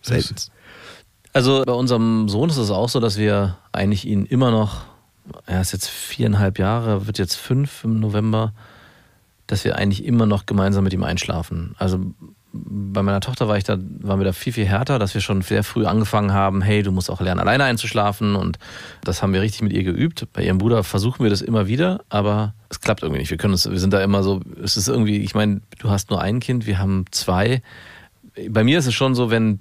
[0.03, 0.35] Selten.
[1.33, 4.83] Also, bei unserem Sohn ist es auch so, dass wir eigentlich ihn immer noch,
[5.47, 8.53] er ist jetzt viereinhalb Jahre, wird jetzt fünf im November,
[9.47, 11.75] dass wir eigentlich immer noch gemeinsam mit ihm einschlafen.
[11.79, 12.01] Also,
[12.53, 15.41] bei meiner Tochter war ich da, waren wir da viel, viel härter, dass wir schon
[15.41, 18.37] sehr früh angefangen haben, hey, du musst auch lernen, alleine einzuschlafen.
[18.37, 18.59] Und
[19.05, 20.27] das haben wir richtig mit ihr geübt.
[20.33, 23.31] Bei ihrem Bruder versuchen wir das immer wieder, aber es klappt irgendwie nicht.
[23.31, 26.11] Wir können uns, wir sind da immer so, es ist irgendwie, ich meine, du hast
[26.11, 27.62] nur ein Kind, wir haben zwei.
[28.51, 29.61] Bei mir ist es schon so, wenn,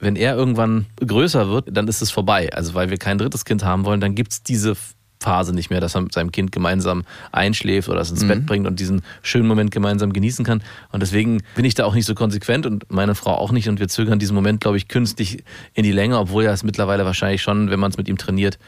[0.00, 2.52] wenn er irgendwann größer wird, dann ist es vorbei.
[2.52, 4.76] Also weil wir kein drittes Kind haben wollen, dann gibt es diese
[5.24, 8.28] Phase nicht mehr, dass man mit seinem Kind gemeinsam einschläft oder es ins Mhm.
[8.28, 10.62] Bett bringt und diesen schönen Moment gemeinsam genießen kann.
[10.92, 13.68] Und deswegen bin ich da auch nicht so konsequent und meine Frau auch nicht.
[13.68, 17.04] Und wir zögern diesen Moment, glaube ich, künstlich in die Länge, obwohl er es mittlerweile
[17.06, 18.58] wahrscheinlich schon, wenn man es mit ihm trainiert,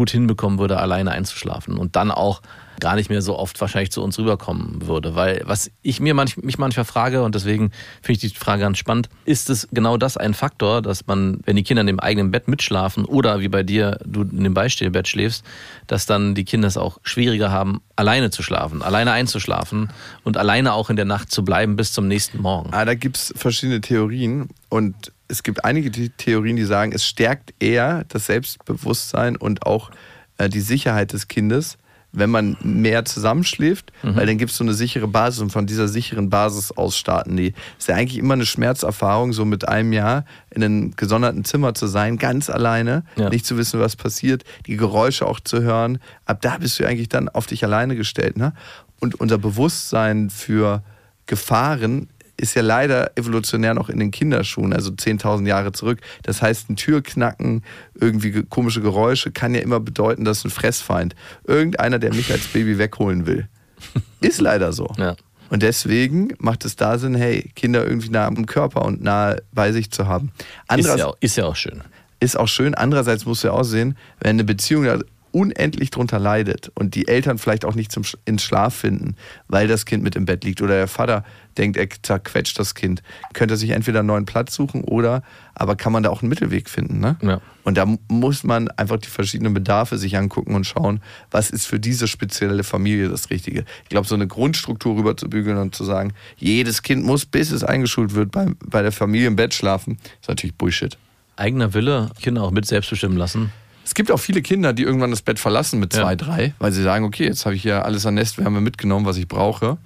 [0.00, 1.76] gut hinbekommen würde, alleine einzuschlafen.
[1.76, 2.40] Und dann auch
[2.80, 5.14] gar nicht mehr so oft wahrscheinlich zu uns rüberkommen würde.
[5.14, 8.78] Weil was ich mir manch, mich manchmal frage, und deswegen finde ich die Frage ganz
[8.78, 12.30] spannend, ist es genau das ein Faktor, dass man, wenn die Kinder in dem eigenen
[12.30, 15.44] Bett mitschlafen oder wie bei dir, du in dem Beistellbett schläfst,
[15.86, 19.90] dass dann die Kinder es auch schwieriger haben, alleine zu schlafen, alleine einzuschlafen
[20.24, 22.70] und alleine auch in der Nacht zu bleiben bis zum nächsten Morgen.
[22.72, 27.54] Ah, da gibt es verschiedene Theorien und es gibt einige Theorien, die sagen, es stärkt
[27.60, 29.90] eher das Selbstbewusstsein und auch
[30.38, 31.78] äh, die Sicherheit des Kindes,
[32.12, 35.86] wenn man mehr zusammenschläft, weil dann gibt es so eine sichere Basis und von dieser
[35.86, 37.54] sicheren Basis aus starten die.
[37.78, 41.86] Ist ja eigentlich immer eine Schmerzerfahrung, so mit einem Jahr in einem gesonderten Zimmer zu
[41.86, 43.28] sein, ganz alleine, Ja.
[43.28, 46.00] nicht zu wissen, was passiert, die Geräusche auch zu hören.
[46.24, 48.36] Ab da bist du eigentlich dann auf dich alleine gestellt.
[48.36, 48.54] Ne?
[48.98, 50.82] Und unser Bewusstsein für
[51.26, 52.08] Gefahren
[52.40, 56.00] ist ja leider evolutionär noch in den Kinderschuhen, also 10.000 Jahre zurück.
[56.22, 57.62] Das heißt, ein Türknacken,
[57.94, 61.14] irgendwie ge- komische Geräusche kann ja immer bedeuten, dass ein Fressfeind,
[61.46, 63.48] irgendeiner, der mich als Baby wegholen will.
[64.20, 64.92] Ist leider so.
[64.98, 65.16] Ja.
[65.48, 69.72] Und deswegen macht es da Sinn, hey, Kinder irgendwie nah am Körper und nah bei
[69.72, 70.30] sich zu haben.
[70.76, 71.80] Ist ja, auch, ist ja auch schön.
[72.20, 72.74] ist auch schön.
[72.74, 74.84] Andererseits musst du ja auch sehen, wenn eine Beziehung
[75.32, 79.16] unendlich drunter leidet und die Eltern vielleicht auch nicht zum ins Schlaf finden,
[79.48, 81.24] weil das Kind mit im Bett liegt oder der Vater
[81.58, 85.22] denkt, er zerquetscht das Kind, könnte er sich entweder einen neuen Platz suchen oder,
[85.54, 87.00] aber kann man da auch einen Mittelweg finden.
[87.00, 87.16] Ne?
[87.22, 87.40] Ja.
[87.64, 91.78] Und da muss man einfach die verschiedenen Bedarfe sich angucken und schauen, was ist für
[91.78, 93.64] diese spezielle Familie das Richtige.
[93.82, 98.14] Ich glaube, so eine Grundstruktur rüberzubügeln und zu sagen, jedes Kind muss, bis es eingeschult
[98.14, 100.96] wird, bei, bei der Familie im Bett schlafen, ist natürlich Bullshit.
[101.36, 103.52] Eigener Wille, Kinder auch mit selbstbestimmen lassen.
[103.90, 106.14] Es gibt auch viele Kinder, die irgendwann das Bett verlassen mit zwei, Ja.
[106.14, 109.26] drei, weil sie sagen, okay, jetzt habe ich hier alles an Nestwärme mitgenommen, was ich
[109.26, 109.78] brauche.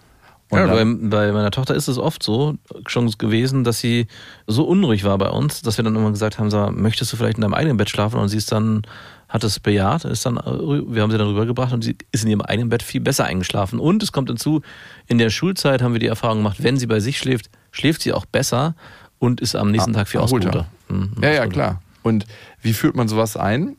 [0.50, 4.06] Und Ja, bei, bei meiner Tochter ist es oft so schon gewesen, dass sie
[4.46, 7.38] so unruhig war bei uns, dass wir dann immer gesagt haben, sag, möchtest du vielleicht
[7.38, 8.20] in deinem eigenen Bett schlafen?
[8.20, 8.82] Und sie ist dann,
[9.26, 12.42] hat es bejaht, ist dann, wir haben sie dann rübergebracht und sie ist in ihrem
[12.42, 13.78] eigenen Bett viel besser eingeschlafen.
[13.80, 14.60] Und es kommt hinzu,
[15.06, 18.12] in der Schulzeit haben wir die Erfahrung gemacht, wenn sie bei sich schläft, schläft sie
[18.12, 18.74] auch besser
[19.18, 20.66] und ist am nächsten Ah, Tag viel ausgeruhter.
[20.90, 21.80] Mhm, ja, ja, klar.
[22.02, 22.26] Und
[22.60, 23.76] wie führt man sowas ein,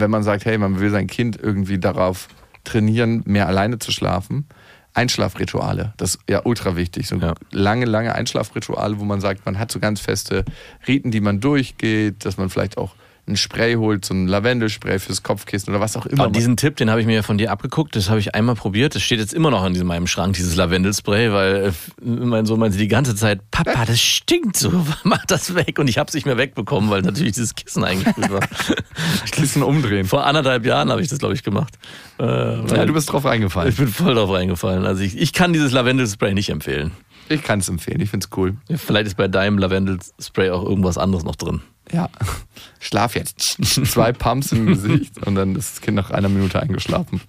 [0.00, 2.28] wenn man sagt, hey, man will sein Kind irgendwie darauf
[2.64, 4.46] trainieren, mehr alleine zu schlafen?
[4.96, 7.08] Einschlafrituale, das ist ja ultra wichtig.
[7.08, 7.34] So Ja.
[7.50, 10.44] lange, lange Einschlafrituale, wo man sagt, man hat so ganz feste
[10.86, 12.94] Riten, die man durchgeht, dass man vielleicht auch
[13.26, 16.24] ein Spray holt, so ein Lavendelspray fürs Kopfkissen oder was auch immer.
[16.24, 18.54] Aber diesen Tipp, den habe ich mir ja von dir abgeguckt, das habe ich einmal
[18.54, 18.94] probiert.
[18.94, 22.58] Das steht jetzt immer noch in diesem- meinem Schrank, dieses Lavendelspray, weil äh, mein Sohn
[22.60, 24.70] meinte die ganze Zeit, Papa, das stinkt so,
[25.04, 25.78] mach das weg.
[25.78, 28.40] Und ich habe es nicht mehr wegbekommen, weil natürlich dieses Kissen eingespült war.
[29.30, 30.06] Kissen umdrehen.
[30.06, 31.74] Vor anderthalb Jahren habe ich das, glaube ich, gemacht.
[32.18, 33.70] Äh, Ja, du bist drauf reingefallen.
[33.70, 34.84] ich bin voll drauf reingefallen.
[34.84, 36.92] Also ich, ich kann dieses Lavendelspray nicht empfehlen.
[37.30, 38.56] Ich kann es empfehlen, ich finde es cool.
[38.76, 41.62] Vielleicht ist bei deinem Lavendelspray auch irgendwas anderes noch drin.
[41.92, 42.08] Ja.
[42.80, 43.58] Schlaf jetzt.
[43.86, 47.20] Zwei Pumps im Gesicht und dann ist das Kind nach einer Minute eingeschlafen.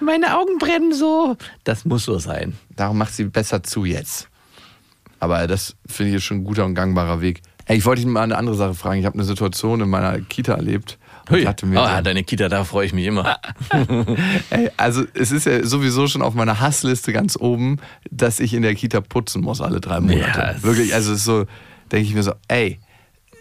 [0.00, 1.36] Meine Augen brennen so.
[1.64, 2.54] Das muss so sein.
[2.76, 4.28] Darum macht sie besser zu jetzt.
[5.20, 7.40] Aber das finde ich jetzt schon ein guter und gangbarer Weg.
[7.66, 9.00] Ey, ich wollte dich mal eine andere Sache fragen.
[9.00, 10.98] Ich habe eine Situation in meiner Kita erlebt.
[11.28, 11.44] Hui.
[11.44, 13.36] dachte mir, Ah, so, deine Kita, da freue ich mich immer.
[14.50, 17.78] ey, also es ist ja sowieso schon auf meiner Hassliste ganz oben,
[18.10, 20.20] dass ich in der Kita putzen muss alle drei Monate.
[20.38, 21.44] Ja, es- Wirklich, also es ist so,
[21.92, 22.78] denke ich mir so, ey,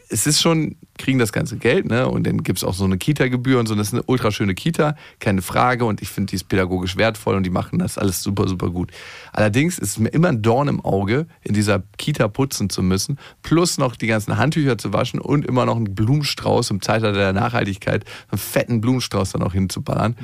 [0.09, 2.07] es ist schon, kriegen das ganze Geld, ne?
[2.07, 3.75] Und dann gibt es auch so eine Kita-Gebühr und so.
[3.75, 5.85] Das ist eine ultra schöne Kita, keine Frage.
[5.85, 8.91] Und ich finde, die ist pädagogisch wertvoll und die machen das alles super, super gut.
[9.33, 13.19] Allerdings ist es mir immer ein Dorn im Auge, in dieser Kita putzen zu müssen,
[13.43, 17.33] plus noch die ganzen Handtücher zu waschen und immer noch einen Blumenstrauß im Zeitalter der
[17.33, 20.15] Nachhaltigkeit, einen fetten Blumenstrauß dann auch hinzuballern.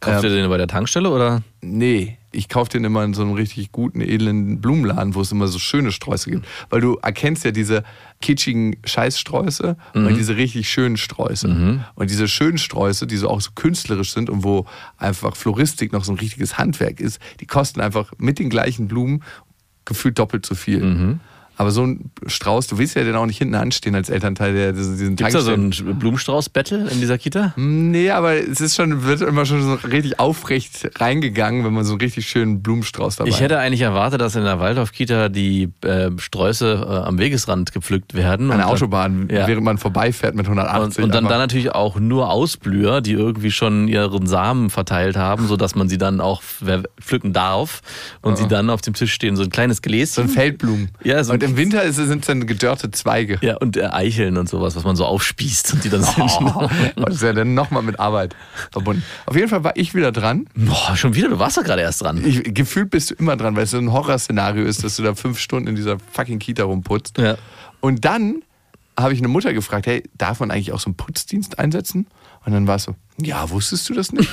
[0.00, 1.42] Kauft ihr den bei der Tankstelle oder?
[1.60, 5.48] Nee, ich kaufe den immer in so einem richtig guten, edlen Blumenladen, wo es immer
[5.48, 6.46] so schöne Sträuße gibt.
[6.70, 7.82] Weil du erkennst ja diese
[8.20, 11.48] kitschigen Scheißsträuße und diese richtig schönen Sträuße.
[11.94, 14.66] Und diese schönen Sträuße, die so auch so künstlerisch sind und wo
[14.98, 19.24] einfach Floristik noch so ein richtiges Handwerk ist, die kosten einfach mit den gleichen Blumen
[19.84, 21.18] gefühlt doppelt so viel.
[21.60, 24.72] Aber so ein Strauß, du willst ja dann auch nicht hinten anstehen als Elternteil, der
[24.72, 27.52] diesen Gibt es da so ein Blumenstrauß-Battle in dieser Kita?
[27.56, 31.92] Nee, aber es ist schon, wird immer schon so richtig aufrecht reingegangen, wenn man so
[31.94, 36.10] einen richtig schönen Blumenstrauß dabei Ich hätte eigentlich erwartet, dass in der Waldorf-Kita die äh,
[36.16, 38.52] Sträuße äh, am Wegesrand gepflückt werden.
[38.52, 39.48] an der dann- Autobahn, Ja.
[39.48, 40.98] während man vorbeifährt mit 180.
[40.98, 45.48] Und, und dann, dann natürlich auch nur Ausblüher, die irgendwie schon ihren Samen verteilt haben,
[45.48, 46.40] sodass man sie dann auch
[47.00, 47.82] pflücken darf
[48.22, 50.22] und sie dann auf dem Tisch stehen, so ein kleines so Gläschen.
[50.24, 50.90] ein Feldblumen.
[51.02, 53.38] Ja, so und im Winter ist, sind es dann gedörrte Zweige.
[53.40, 56.18] Ja, und äh, Eicheln und sowas, was man so aufspießt und die dann sind.
[56.58, 58.34] Oh, das ist ja dann nochmal mit Arbeit
[58.70, 59.02] verbunden.
[59.26, 60.46] Auf jeden Fall war ich wieder dran.
[60.54, 62.24] Boah, schon wieder, du warst doch gerade erst dran.
[62.24, 65.14] Ich, gefühlt bist du immer dran, weil es so ein Horrorszenario ist, dass du da
[65.14, 67.18] fünf Stunden in dieser fucking Kita rumputzt.
[67.18, 67.36] Ja.
[67.80, 68.42] Und dann
[68.98, 72.06] habe ich eine Mutter gefragt, hey, darf man eigentlich auch so einen Putzdienst einsetzen?
[72.44, 74.30] Und dann war es so, ja, wusstest du das nicht?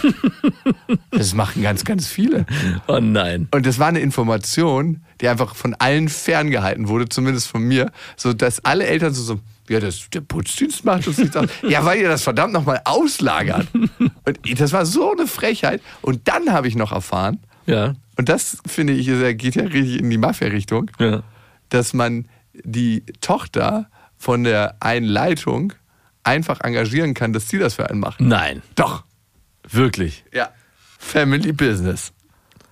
[1.11, 2.45] das machen ganz, ganz viele.
[2.87, 3.47] Oh nein.
[3.51, 8.33] Und das war eine Information, die einfach von allen ferngehalten wurde, zumindest von mir, so
[8.33, 11.47] dass alle Eltern so, so ja, das, der Putzdienst macht uns nichts aus.
[11.67, 13.67] ja, weil ihr das verdammt nochmal auslagert.
[13.73, 15.81] Und das war so eine Frechheit.
[16.01, 17.95] Und dann habe ich noch erfahren, Ja.
[18.17, 21.23] und das finde ich, geht ja richtig in die Mafia-Richtung, Ja.
[21.69, 25.73] dass man die Tochter von der einen Leitung
[26.23, 28.21] einfach engagieren kann, dass sie das für einen macht.
[28.21, 28.61] Nein.
[28.75, 29.03] Doch.
[29.69, 30.23] Wirklich.
[30.31, 30.49] Ja.
[30.99, 32.11] Family Business.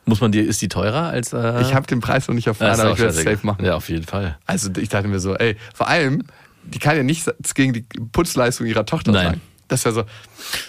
[0.05, 1.31] Muss man dir, ist die teurer als.
[1.33, 3.63] Äh, Ich habe den Preis noch nicht erfahren, aber ich werde es safe machen.
[3.63, 4.37] Ja, auf jeden Fall.
[4.45, 6.23] Also ich dachte mir so, ey, vor allem,
[6.65, 9.25] die kann ja nichts gegen die Putzleistung ihrer Tochter Nein.
[9.25, 9.41] sagen.
[9.69, 10.03] Das ist ja so,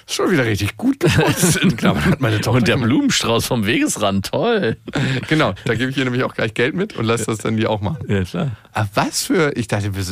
[0.06, 1.56] schon wieder richtig gut geputzt.
[1.62, 2.76] In Klammern hat meine Tochter Und der.
[2.76, 4.76] Blumenstrauß vom Wegesrand, toll.
[5.28, 7.66] Genau, da gebe ich ihr nämlich auch gleich Geld mit und lasse das dann die
[7.66, 7.98] auch machen.
[8.08, 8.52] Ja, klar.
[8.72, 10.04] Aber was für, ich dachte, wir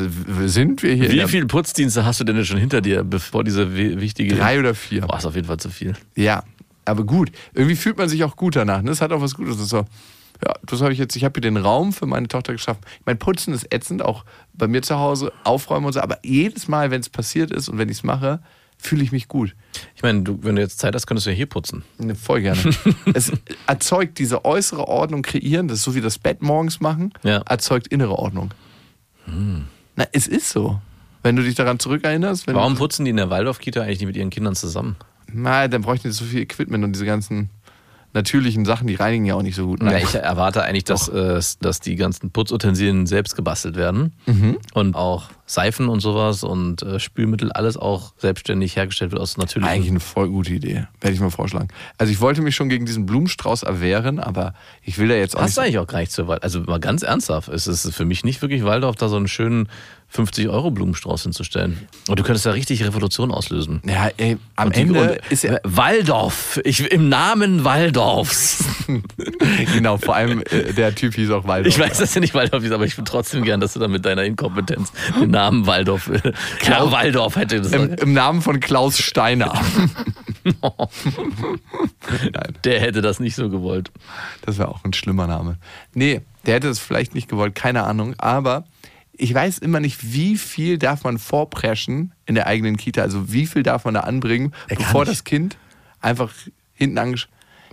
[0.48, 4.00] sind- wir hier Wie viele Putzdienste hast du denn schon hinter dir, bevor diese wi-
[4.00, 4.34] wichtige.
[4.34, 5.02] Drei oder vier.
[5.02, 5.94] Boah, ist auf jeden Fall zu viel.
[6.16, 6.42] Ja,
[6.84, 7.30] aber gut.
[7.54, 8.82] Irgendwie fühlt man sich auch gut danach.
[8.82, 8.90] Ne?
[8.90, 9.54] Das hat auch was Gutes.
[9.56, 9.84] Das ist so,
[10.44, 12.80] ja, das habe ich jetzt, ich habe hier den Raum für meine Tochter geschaffen.
[13.04, 16.00] Mein Putzen ist ätzend, auch bei mir zu Hause, aufräumen und so.
[16.00, 18.40] Aber jedes Mal, wenn es passiert ist und wenn ich es mache,
[18.78, 19.54] fühle ich mich gut.
[19.94, 21.84] Ich meine, du, wenn du jetzt Zeit hast, könntest du ja hier putzen.
[21.98, 22.60] Ne, Voll gerne.
[23.14, 23.30] es
[23.68, 27.42] erzeugt diese äußere Ordnung kreieren, das ist so wie das Bett morgens machen, Ja.
[27.46, 28.52] erzeugt innere Ordnung.
[29.26, 30.80] Na, es ist so.
[31.22, 34.30] Wenn du dich daran zurückerinnerst, Warum putzen die in der Waldorf-Kita eigentlich nicht mit ihren
[34.30, 34.96] Kindern zusammen?
[35.32, 37.50] Na, dann bräuchten die so viel Equipment und diese ganzen
[38.14, 39.82] natürlichen Sachen, die reinigen ja auch nicht so gut.
[39.82, 44.58] Ja, ich erwarte eigentlich, dass, äh, dass die ganzen Putzutensilien selbst gebastelt werden Mhm.
[44.74, 49.72] und auch Seifen und sowas und äh, Spülmittel, alles auch selbstständig hergestellt wird aus natürlichen.
[49.74, 50.86] Eigentlich eine voll gute Idee.
[51.00, 51.68] Werde ich mal vorschlagen.
[51.96, 55.40] Also ich wollte mich schon gegen diesen Blumenstrauß erwehren, aber ich will da jetzt auch
[55.40, 55.64] Passt nicht.
[55.64, 56.44] eigentlich auch gar nicht zur Waldorf.
[56.44, 59.68] Also mal ganz ernsthaft, es ist für mich nicht wirklich Waldorf, da so einen schönen
[60.14, 61.88] 50-Euro-Blumenstrauß hinzustellen.
[62.08, 63.80] Und du könntest da richtig Revolution auslösen.
[63.86, 68.62] Ja, ey, am die- Ende ist ja Waldorf, ich, im Namen Waldorfs.
[69.74, 71.74] genau, vor allem äh, der Typ hieß auch Waldorf.
[71.74, 73.88] Ich weiß, dass er nicht Waldorf ist, aber ich würde trotzdem gern, dass du da
[73.88, 78.00] mit deiner Inkompetenz den Namen Waldorf, äh, Herr Waldorf hätte Im, gesagt.
[78.02, 79.58] Im Namen von Klaus Steiner.
[80.44, 80.88] Nein,
[82.64, 83.90] Der hätte das nicht so gewollt.
[84.44, 85.58] das wäre auch ein schlimmer Name.
[85.94, 88.14] Nee, der hätte es vielleicht nicht gewollt, keine Ahnung.
[88.18, 88.64] Aber
[89.14, 93.02] ich weiß immer nicht, wie viel darf man vorpreschen in der eigenen Kita.
[93.02, 95.56] Also wie viel darf man da anbringen, kann bevor das Kind
[96.00, 96.32] einfach
[96.72, 97.28] hinten angesch...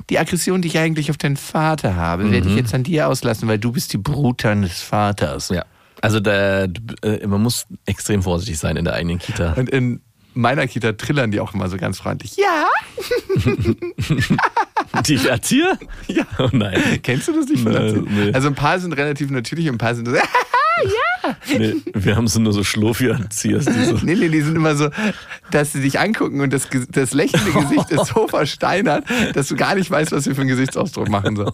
[0.10, 3.50] Die Aggression, die ich eigentlich auf deinen Vater habe, werde ich jetzt an dir auslassen,
[3.50, 5.50] weil du bist die Brut deines Vaters.
[5.50, 5.66] Ja.
[6.02, 6.64] Also da,
[7.02, 9.54] äh, man muss extrem vorsichtig sein in der eigenen Kita.
[9.54, 10.00] Und in
[10.34, 12.38] meiner Kita trillern die auch immer so ganz freundlich.
[12.38, 12.66] Ja,
[15.06, 15.78] Die Erzieher?
[16.08, 16.24] ja.
[16.38, 17.00] Oh nein.
[17.04, 18.32] Kennst du das nicht von Nee, nee.
[18.34, 20.14] Also ein paar sind relativ natürlich und ein paar sind so,
[21.48, 23.98] Nee, wir haben so nur so Schlurfi-Erziehers, die so.
[24.02, 24.90] nee, nee, die sind immer so,
[25.52, 29.76] dass sie dich angucken und das, das lächelnde Gesicht ist so versteinert, dass du gar
[29.76, 31.54] nicht weißt, was sie für einen Gesichtsausdruck machen sollen.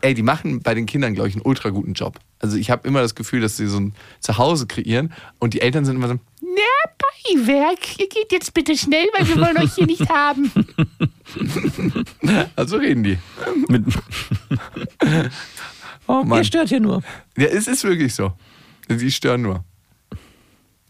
[0.00, 2.18] Ey, die machen bei den Kindern, glaube ich, einen ultra guten Job.
[2.38, 5.84] Also ich habe immer das Gefühl, dass sie so ein Zuhause kreieren und die Eltern
[5.84, 6.90] sind immer so, na,
[7.34, 10.50] Beiwerk, ihr geht jetzt bitte schnell, weil wir wollen euch hier nicht haben.
[12.56, 13.18] also reden die.
[13.68, 13.84] Mit,
[16.10, 16.38] Oh Mann.
[16.38, 17.02] ihr stört hier nur.
[17.36, 18.32] Ja, es ist wirklich so.
[18.88, 19.64] Die stören nur.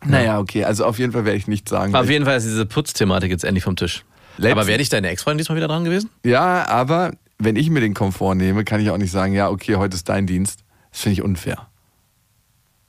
[0.05, 1.95] Naja, okay, also auf jeden Fall werde ich nichts sagen.
[1.95, 4.05] Auf jeden Fall ist diese Putzthematik jetzt endlich vom Tisch.
[4.39, 6.09] Letzten- Aber wäre dich deine Ex-Freundin diesmal wieder dran gewesen?
[6.25, 9.77] Ja, aber wenn ich mir den Komfort nehme, kann ich auch nicht sagen, ja, okay,
[9.77, 10.61] heute ist dein Dienst.
[10.91, 11.67] Das finde ich unfair.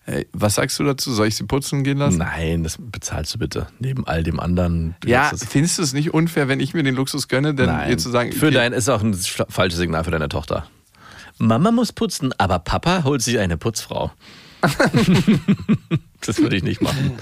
[0.04, 1.12] Hey, was sagst du dazu?
[1.14, 2.18] Soll ich sie putzen gehen lassen?
[2.20, 3.68] Nein, das bezahlst du bitte.
[3.80, 4.96] Neben all dem anderen.
[5.02, 7.90] Du Ja, findest du es nicht unfair, wenn ich mir den Luxus gönne, denn Nein.
[7.92, 10.66] ihr zu sagen, Für okay, dein ist auch ein sch- falsches Signal für deine Tochter.
[11.42, 14.12] Mama muss putzen, aber Papa holt sich eine Putzfrau.
[16.22, 17.14] das würde ich nicht machen.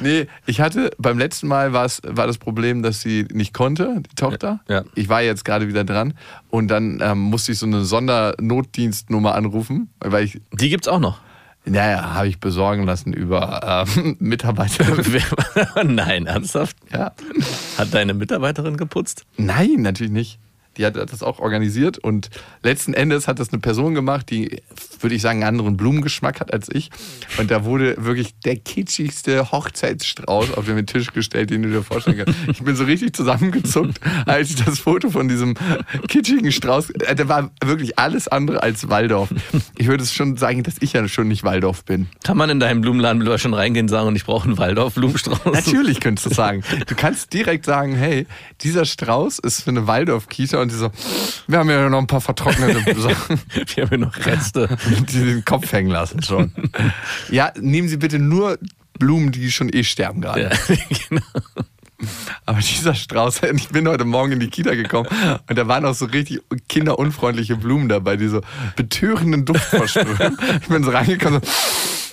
[0.00, 1.88] Nee, ich hatte beim letzten Mal war
[2.26, 4.60] das Problem, dass sie nicht konnte, die Tochter.
[4.68, 4.84] Ja.
[4.94, 6.14] Ich war jetzt gerade wieder dran
[6.48, 11.18] und dann ähm, musste ich so eine Sondernotdienstnummer anrufen, weil ich, Die gibt's auch noch.
[11.64, 14.84] naja, habe ich besorgen lassen über ähm, Mitarbeiter.
[15.84, 16.76] Nein, ernsthaft?
[16.92, 17.12] ja.
[17.78, 19.26] Hat deine Mitarbeiterin geputzt?
[19.36, 20.38] Nein, natürlich nicht.
[20.76, 22.30] Die hat das auch organisiert und
[22.62, 24.62] letzten Endes hat das eine Person gemacht, die,
[25.00, 26.90] würde ich sagen, einen anderen Blumengeschmack hat als ich.
[27.38, 32.18] Und da wurde wirklich der kitschigste Hochzeitsstrauß auf den Tisch gestellt, den du dir vorstellen
[32.24, 32.38] kannst.
[32.48, 35.54] Ich bin so richtig zusammengezuckt, als ich das Foto von diesem
[36.08, 39.30] kitschigen Strauß, äh, der war wirklich alles andere als Waldorf.
[39.76, 42.08] Ich würde es schon sagen, dass ich ja schon nicht Waldorf bin.
[42.24, 45.52] Kann man in deinem Blumenladen schon reingehen und sagen, und ich brauche einen Waldorf-Blumenstrauß?
[45.52, 46.62] Natürlich könntest du sagen.
[46.86, 48.26] Du kannst direkt sagen, hey,
[48.62, 50.90] dieser Strauß ist für eine Waldorf-Kita und die so,
[51.46, 53.40] wir haben ja noch ein paar vertrocknete Sachen,
[53.74, 54.68] Wir haben hier noch Reste.
[55.12, 56.52] die den Kopf hängen lassen schon.
[57.30, 58.58] Ja, nehmen Sie bitte nur
[58.98, 60.42] Blumen, die schon eh sterben gerade.
[60.42, 60.50] Ja,
[61.08, 61.22] genau.
[62.44, 65.08] Aber dieser Strauß, ich bin heute Morgen in die Kita gekommen
[65.48, 68.40] und da waren auch so richtig kinderunfreundliche Blumen dabei, die so
[68.74, 70.36] betörenden Duft versprühen.
[70.60, 71.48] Ich bin so reingekommen, so,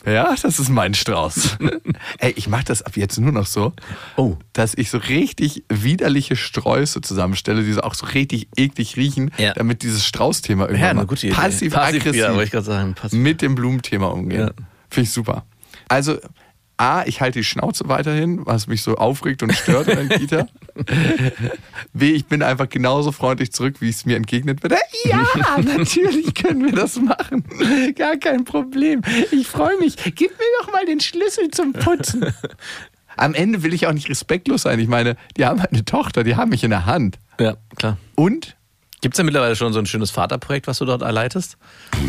[0.06, 1.58] ja, das ist mein Strauß.
[2.20, 3.74] Ey, ich mache das ab jetzt nur noch so,
[4.18, 4.38] Oh.
[4.54, 9.54] dass ich so richtig widerliche Sträuße zusammenstelle, die so auch so richtig eklig riechen, Ja.
[9.54, 12.94] damit dieses Straußthema irgendwann Ja, passiv-aggressiv ja, gerade sagen.
[12.96, 13.20] Passiv.
[13.20, 14.42] mit dem Blumenthema umgehen.
[14.42, 14.52] Ja.
[14.90, 15.46] Finde ich super.
[15.88, 16.18] Also,
[16.84, 20.48] A, ich halte die Schnauze weiterhin, was mich so aufregt und stört in der Kita.
[21.94, 24.74] B, ich bin einfach genauso freundlich zurück, wie es mir entgegnet wird.
[25.06, 25.26] Ja,
[25.62, 27.46] natürlich können wir das machen.
[27.96, 29.02] Gar kein Problem.
[29.32, 29.96] Ich freue mich.
[29.96, 32.26] Gib mir doch mal den Schlüssel zum Putzen.
[33.16, 34.78] Am Ende will ich auch nicht respektlos sein.
[34.80, 37.18] Ich meine, die haben eine Tochter, die haben mich in der Hand.
[37.40, 37.98] Ja, klar.
[38.16, 38.58] Und
[39.04, 41.58] Gibt es ja mittlerweile schon so ein schönes Vaterprojekt, was du dort erleitest?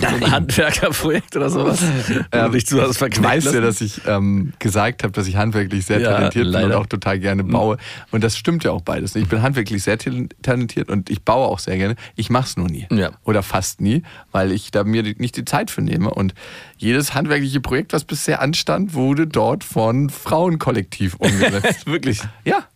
[0.01, 1.81] So ein Handwerkerprojekt oder sowas?
[2.31, 5.35] Du dich zu hast Ich verknallt weiß ja, dass ich ähm, gesagt habe, dass ich
[5.35, 6.67] handwerklich sehr Ja, talentiert bin leider.
[6.67, 7.79] und auch total gerne baue.
[8.13, 9.17] Und das stimmt ja auch beides.
[9.17, 11.97] Ich bin handwerklich sehr tal- talentiert und ich baue auch sehr gerne.
[12.15, 12.87] Ich mache es nur nie.
[12.93, 13.11] Ja.
[13.25, 16.11] Oder fast nie, weil ich da mir nicht die Zeit für nehme.
[16.11, 16.33] Und
[16.77, 21.87] jedes handwerkliche Projekt, was bisher anstand, wurde dort von Frauenkollektiv umgesetzt.
[21.87, 22.21] Wirklich.
[22.45, 22.69] ja.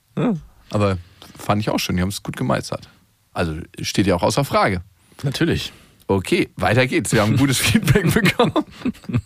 [0.71, 0.99] Aber
[1.39, 1.95] fand ich auch schön.
[1.95, 2.89] Die haben es gut gemeistert.
[3.33, 4.83] Also steht ja auch außer Frage.
[5.23, 5.73] Natürlich.
[6.07, 7.13] Okay, weiter geht's.
[7.13, 8.65] Wir haben gutes Feedback bekommen.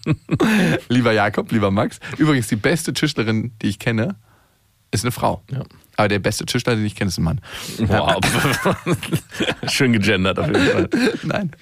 [0.88, 2.00] lieber Jakob, lieber Max.
[2.18, 4.16] Übrigens, die beste Tischlerin, die ich kenne,
[4.90, 5.42] ist eine Frau.
[5.50, 5.62] Ja.
[5.96, 7.40] Aber der beste Tischler, den ich kenne, ist ein Mann.
[7.78, 8.18] Wow.
[9.70, 10.88] Schön gegendert auf jeden Fall.
[11.22, 11.52] Nein,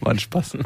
[0.00, 0.58] war ein Spaß.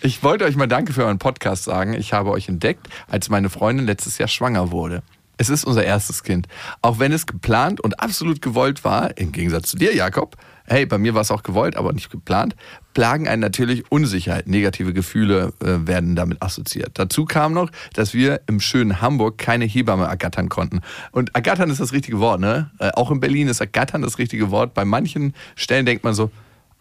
[0.00, 1.94] Ich wollte euch mal Danke für euren Podcast sagen.
[1.94, 5.02] Ich habe euch entdeckt, als meine Freundin letztes Jahr schwanger wurde.
[5.38, 6.48] Es ist unser erstes Kind.
[6.82, 10.98] Auch wenn es geplant und absolut gewollt war, im Gegensatz zu dir, Jakob, hey, bei
[10.98, 12.54] mir war es auch gewollt, aber nicht geplant,
[12.92, 14.48] plagen einen natürlich Unsicherheit.
[14.48, 16.90] Negative Gefühle äh, werden damit assoziiert.
[16.94, 20.80] Dazu kam noch, dass wir im schönen Hamburg keine Hebamme ergattern konnten.
[21.12, 22.70] Und ergattern ist das richtige Wort, ne?
[22.78, 24.74] Äh, auch in Berlin ist ergattern das richtige Wort.
[24.74, 26.30] Bei manchen Stellen denkt man so,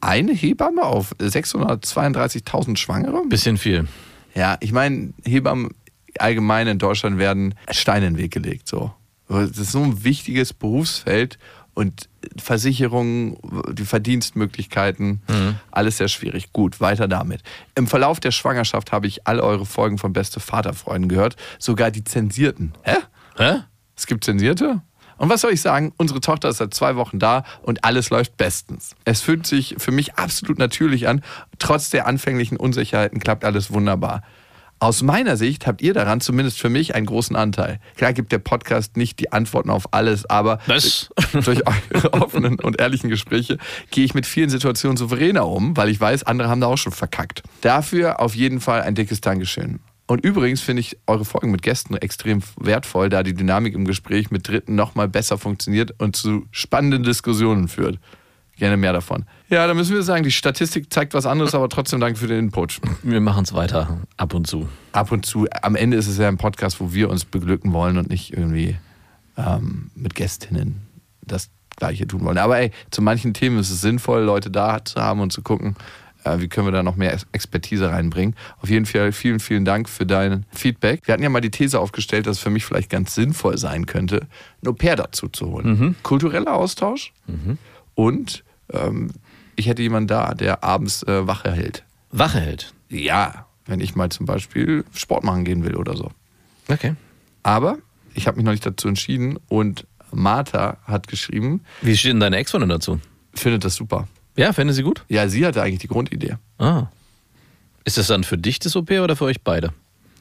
[0.01, 3.21] eine Hebamme auf 632.000 Schwangere?
[3.27, 3.87] Bisschen viel.
[4.35, 5.71] Ja, ich meine, Hebammen
[6.21, 8.67] allgemein in Deutschland werden Steine in den Weg gelegt.
[8.67, 8.93] So.
[9.29, 11.37] Das ist so ein wichtiges Berufsfeld
[11.73, 13.37] und Versicherungen,
[13.71, 15.21] die Verdienstmöglichkeiten,
[15.69, 16.51] alles sehr schwierig.
[16.51, 17.43] Gut, weiter damit.
[17.75, 22.03] Im Verlauf der Schwangerschaft habe ich all eure Folgen von Beste Vaterfreunden gehört, sogar die
[22.03, 22.73] zensierten.
[22.81, 22.95] Hä?
[23.37, 23.59] Hä?
[23.95, 24.81] Es gibt zensierte?
[25.17, 25.93] Und was soll ich sagen?
[25.97, 28.95] Unsere Tochter ist seit zwei Wochen da und alles läuft bestens.
[29.03, 31.21] Es fühlt sich für mich absolut natürlich an.
[31.59, 34.21] Trotz der anfänglichen Unsicherheiten klappt alles wunderbar.
[34.79, 37.79] Aus meiner Sicht habt ihr daran zumindest für mich einen großen Anteil.
[37.95, 41.09] Klar gibt der Podcast nicht die Antworten auf alles, aber Was?
[41.33, 43.57] durch eure offenen und ehrlichen Gespräche
[43.89, 46.91] gehe ich mit vielen Situationen souveräner um, weil ich weiß, andere haben da auch schon
[46.93, 47.41] verkackt.
[47.61, 49.79] Dafür auf jeden Fall ein dickes Dankeschön.
[50.05, 54.29] Und übrigens finde ich eure Folgen mit Gästen extrem wertvoll, da die Dynamik im Gespräch
[54.29, 57.99] mit Dritten nochmal besser funktioniert und zu spannenden Diskussionen führt.
[58.57, 59.25] Gerne mehr davon.
[59.49, 62.39] Ja, da müssen wir sagen, die Statistik zeigt was anderes, aber trotzdem danke für den
[62.39, 62.81] Input.
[63.03, 64.67] Wir machen es weiter, ab und zu.
[64.93, 67.97] Ab und zu, am Ende ist es ja ein Podcast, wo wir uns beglücken wollen
[67.97, 68.75] und nicht irgendwie
[69.37, 70.81] ähm, mit Gästinnen
[71.21, 72.39] das Gleiche tun wollen.
[72.39, 75.75] Aber ey, zu manchen Themen ist es sinnvoll, Leute da zu haben und zu gucken,
[76.23, 78.35] äh, wie können wir da noch mehr Expertise reinbringen.
[78.59, 81.01] Auf jeden Fall vielen, vielen Dank für dein Feedback.
[81.05, 83.85] Wir hatten ja mal die These aufgestellt, dass es für mich vielleicht ganz sinnvoll sein
[83.85, 84.27] könnte,
[84.63, 85.95] ein Au-pair dazu zu holen.
[86.01, 87.13] Kultureller Austausch
[87.93, 89.11] und ähm,
[89.55, 91.83] ich hätte jemanden da, der abends äh, Wache hält.
[92.11, 92.73] Wache hält.
[92.89, 96.11] Ja, wenn ich mal zum Beispiel Sport machen gehen will oder so.
[96.67, 96.95] Okay.
[97.43, 97.77] Aber
[98.13, 102.37] ich habe mich noch nicht dazu entschieden und Martha hat geschrieben, Wie steht denn deine
[102.37, 102.99] Ex-Freundin dazu?
[103.33, 104.07] findet das super.
[104.35, 105.03] Ja, fände sie gut?
[105.09, 106.37] Ja, sie hatte eigentlich die Grundidee.
[106.57, 106.87] Ah.
[107.85, 109.73] Ist das dann für dich das OP oder für euch beide?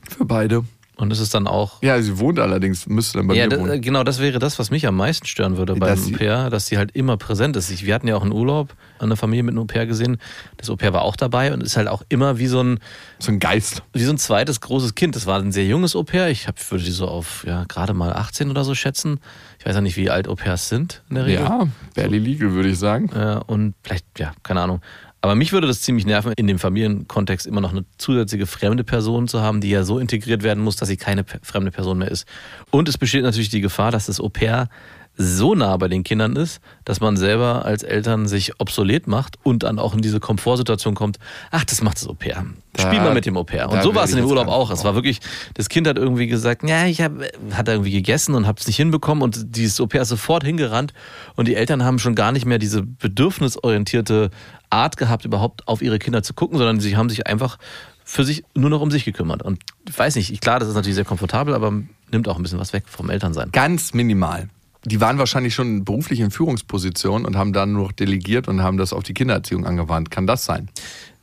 [0.08, 0.64] Für beide.
[0.98, 1.82] Und es ist dann auch.
[1.82, 3.82] Ja, sie wohnt allerdings, müsste dann bei Ja, mir wohnen.
[3.82, 6.48] genau, das wäre das, was mich am meisten stören würde beim Dass sie- Au pair,
[6.48, 7.70] dass sie halt immer präsent ist.
[7.70, 10.16] Ich, wir hatten ja auch einen Urlaub, eine Familie mit einem Au pair gesehen.
[10.56, 12.78] Das Au pair war auch dabei und ist halt auch immer wie so ein,
[13.18, 13.82] So ein Geist.
[13.92, 15.16] wie so ein zweites großes Kind.
[15.16, 16.30] Das war ein sehr junges Au pair.
[16.30, 19.20] Ich hab, würde die so auf ja, gerade mal 18 oder so schätzen.
[19.58, 21.44] Ich weiß ja nicht, wie alt Au pairs sind in der Regel.
[21.44, 23.10] Ja, barely legal, würde ich sagen.
[23.14, 24.80] Äh, und vielleicht, ja, keine Ahnung.
[25.20, 29.28] Aber mich würde das ziemlich nerven, in dem Familienkontext immer noch eine zusätzliche fremde Person
[29.28, 32.26] zu haben, die ja so integriert werden muss, dass sie keine fremde Person mehr ist.
[32.70, 34.68] Und es besteht natürlich die Gefahr, dass das Au pair
[35.16, 39.62] so nah bei den Kindern ist, dass man selber als Eltern sich obsolet macht und
[39.62, 41.18] dann auch in diese Komfortsituation kommt,
[41.50, 42.44] ach, das macht das Au pair.
[42.78, 43.66] Spiel mal mit dem Au pair.
[43.66, 44.70] da Und so war es in dem Urlaub auch.
[44.70, 45.20] Es war wirklich,
[45.54, 47.12] das Kind hat irgendwie gesagt, ja, ich hab,
[47.52, 50.92] hat irgendwie gegessen und habe es nicht hinbekommen und dieses Au pair ist sofort hingerannt
[51.36, 54.30] und die Eltern haben schon gar nicht mehr diese bedürfnisorientierte
[54.70, 57.58] Art gehabt, überhaupt auf ihre Kinder zu gucken, sondern sie haben sich einfach
[58.04, 59.42] für sich nur noch um sich gekümmert.
[59.42, 61.72] Und ich weiß nicht, klar, das ist natürlich sehr komfortabel, aber
[62.12, 63.50] nimmt auch ein bisschen was weg vom Elternsein.
[63.52, 64.48] Ganz minimal.
[64.84, 68.76] Die waren wahrscheinlich schon beruflich in Führungspositionen und haben dann nur noch delegiert und haben
[68.76, 70.12] das auf die Kindererziehung angewandt.
[70.12, 70.68] Kann das sein?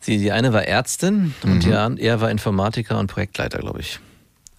[0.02, 4.02] Sie, die eine war Ärztin und die an- er war Informatiker und Projektleiter, glaube ich.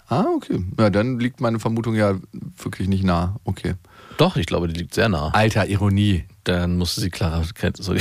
[0.09, 0.64] Ah, okay.
[0.78, 2.14] Ja, dann liegt meine Vermutung ja
[2.62, 3.37] wirklich nicht nah.
[3.45, 3.74] Okay.
[4.16, 5.28] Doch, ich glaube, die liegt sehr nah.
[5.35, 6.24] Alter, Ironie.
[6.45, 7.42] Dann musste sie klarer
[7.78, 7.95] so,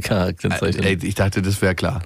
[0.00, 0.84] klarer kennzeichnen.
[0.84, 2.02] Ey, ich dachte, das wäre klar.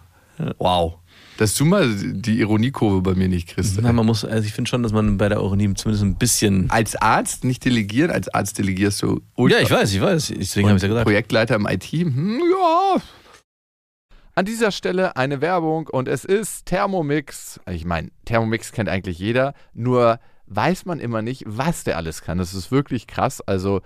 [0.59, 0.99] Wow.
[1.39, 3.81] Dass du mal die Ironiekurve bei mir nicht kriegst.
[3.81, 6.71] Na, man muss, also ich finde schon, dass man bei der Ironie zumindest ein bisschen.
[6.71, 9.59] Als Arzt nicht delegieren, als Arzt delegierst du ultra.
[9.59, 10.33] Ja, ich weiß, ich weiß.
[10.37, 11.05] Deswegen habe ich ja gesagt.
[11.05, 12.97] Projektleiter im IT, hm, ja.
[14.35, 17.61] An dieser Stelle eine Werbung und es ist Thermomix.
[17.71, 22.39] Ich meine, Thermomix kennt eigentlich jeder, nur weiß man immer nicht, was der alles kann.
[22.39, 23.41] Das ist wirklich krass.
[23.43, 23.83] Also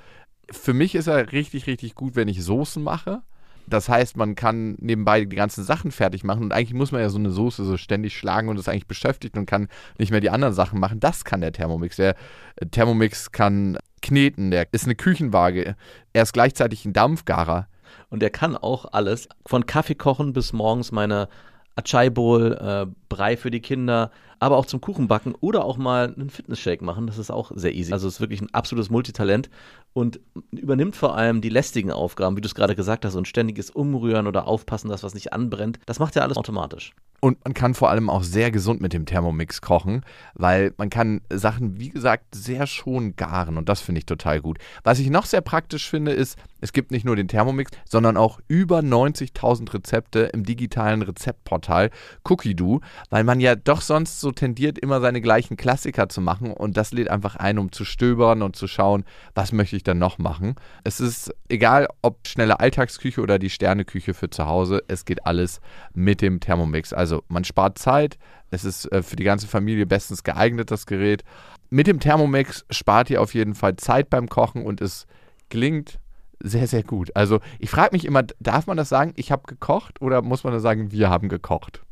[0.50, 3.22] für mich ist er richtig, richtig gut, wenn ich Soßen mache.
[3.68, 7.08] Das heißt, man kann nebenbei die ganzen Sachen fertig machen und eigentlich muss man ja
[7.08, 9.68] so eine Soße so ständig schlagen und ist eigentlich beschäftigt und kann
[9.98, 11.00] nicht mehr die anderen Sachen machen.
[11.00, 11.96] Das kann der Thermomix.
[11.96, 12.14] Der
[12.56, 15.74] äh, Thermomix kann kneten, der ist eine Küchenwaage.
[16.12, 17.66] Er ist gleichzeitig ein Dampfgarer.
[18.08, 19.28] Und der kann auch alles.
[19.46, 21.28] Von Kaffee kochen bis morgens meine
[21.76, 26.14] Achai Bowl, äh, Brei für die Kinder, aber auch zum Kuchen backen oder auch mal
[26.14, 27.06] einen Fitness-Shake machen.
[27.06, 27.92] Das ist auch sehr easy.
[27.92, 29.50] Also ist wirklich ein absolutes Multitalent
[29.92, 30.20] und
[30.50, 34.26] übernimmt vor allem die lästigen Aufgaben, wie du es gerade gesagt hast, und ständiges Umrühren
[34.26, 35.78] oder Aufpassen, dass was nicht anbrennt.
[35.86, 36.92] Das macht ja alles automatisch.
[37.20, 40.02] Und man kann vor allem auch sehr gesund mit dem Thermomix kochen,
[40.34, 44.58] weil man kann Sachen, wie gesagt, sehr schon garen und das finde ich total gut.
[44.84, 48.40] Was ich noch sehr praktisch finde, ist, es gibt nicht nur den Thermomix, sondern auch
[48.48, 51.90] über 90.000 Rezepte im digitalen Rezeptportal
[52.24, 56.76] Cookie-Doo, weil man ja doch sonst so tendiert, immer seine gleichen Klassiker zu machen und
[56.76, 60.18] das lädt einfach ein, um zu stöbern und zu schauen, was möchte ich dann noch
[60.18, 60.56] machen.
[60.82, 65.60] Es ist egal, ob schnelle Alltagsküche oder die Sterneküche für zu Hause, es geht alles
[65.94, 66.92] mit dem Thermomix.
[66.92, 68.18] Also man spart Zeit,
[68.50, 71.22] es ist äh, für die ganze Familie bestens geeignet, das Gerät.
[71.70, 75.06] Mit dem Thermomix spart ihr auf jeden Fall Zeit beim Kochen und es
[75.48, 76.00] klingt
[76.40, 77.14] sehr, sehr gut.
[77.14, 80.52] Also ich frage mich immer, darf man das sagen, ich habe gekocht oder muss man
[80.52, 81.82] das sagen, wir haben gekocht?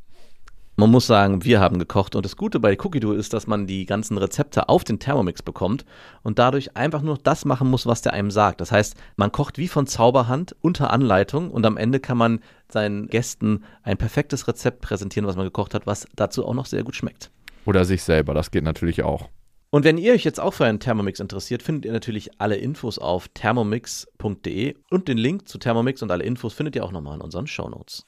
[0.76, 3.68] Man muss sagen, wir haben gekocht und das Gute bei Cookie Dough ist, dass man
[3.68, 5.84] die ganzen Rezepte auf den Thermomix bekommt
[6.22, 8.61] und dadurch einfach nur das machen muss, was der einem sagt.
[8.61, 13.07] Das heißt, man kocht wie von Zauberhand unter Anleitung und am Ende kann man seinen
[13.07, 16.97] Gästen ein perfektes Rezept präsentieren, was man gekocht hat, was dazu auch noch sehr gut
[16.97, 17.30] schmeckt.
[17.66, 19.28] Oder sich selber, das geht natürlich auch.
[19.74, 22.96] Und wenn ihr euch jetzt auch für einen Thermomix interessiert, findet ihr natürlich alle Infos
[22.96, 27.20] auf thermomix.de und den Link zu Thermomix und alle Infos findet ihr auch nochmal in
[27.20, 28.06] unseren Shownotes.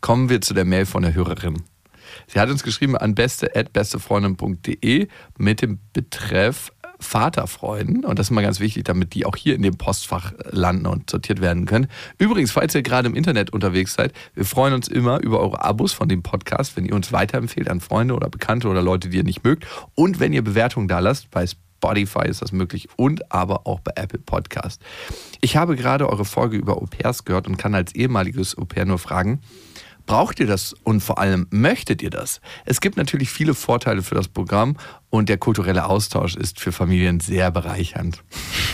[0.00, 1.64] Kommen wir zu der Mail von der Hörerin.
[2.28, 6.72] Sie hat uns geschrieben an beste.bestefreundin.de mit dem Betreff
[7.04, 8.04] Vaterfreuden.
[8.04, 11.10] Und das ist mal ganz wichtig, damit die auch hier in dem Postfach landen und
[11.10, 11.86] sortiert werden können.
[12.18, 15.92] Übrigens, falls ihr gerade im Internet unterwegs seid, wir freuen uns immer über eure Abos
[15.92, 19.24] von dem Podcast, wenn ihr uns weiterempfehlt an Freunde oder Bekannte oder Leute, die ihr
[19.24, 19.66] nicht mögt.
[19.94, 23.92] Und wenn ihr Bewertungen da lasst, bei Spotify ist das möglich und aber auch bei
[23.96, 24.80] Apple Podcast.
[25.42, 28.86] Ich habe gerade eure Folge über Au pairs gehört und kann als ehemaliges Au pair
[28.86, 29.40] nur fragen,
[30.06, 32.40] Braucht ihr das und vor allem möchtet ihr das?
[32.64, 34.76] Es gibt natürlich viele Vorteile für das Programm
[35.10, 38.22] und der kulturelle Austausch ist für Familien sehr bereichernd.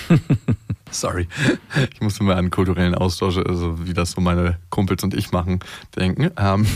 [0.91, 1.28] Sorry,
[1.95, 5.61] ich musste mal an kulturellen Austausch, also wie das so meine Kumpels und ich machen,
[5.97, 6.30] denken.
[6.36, 6.66] Ähm,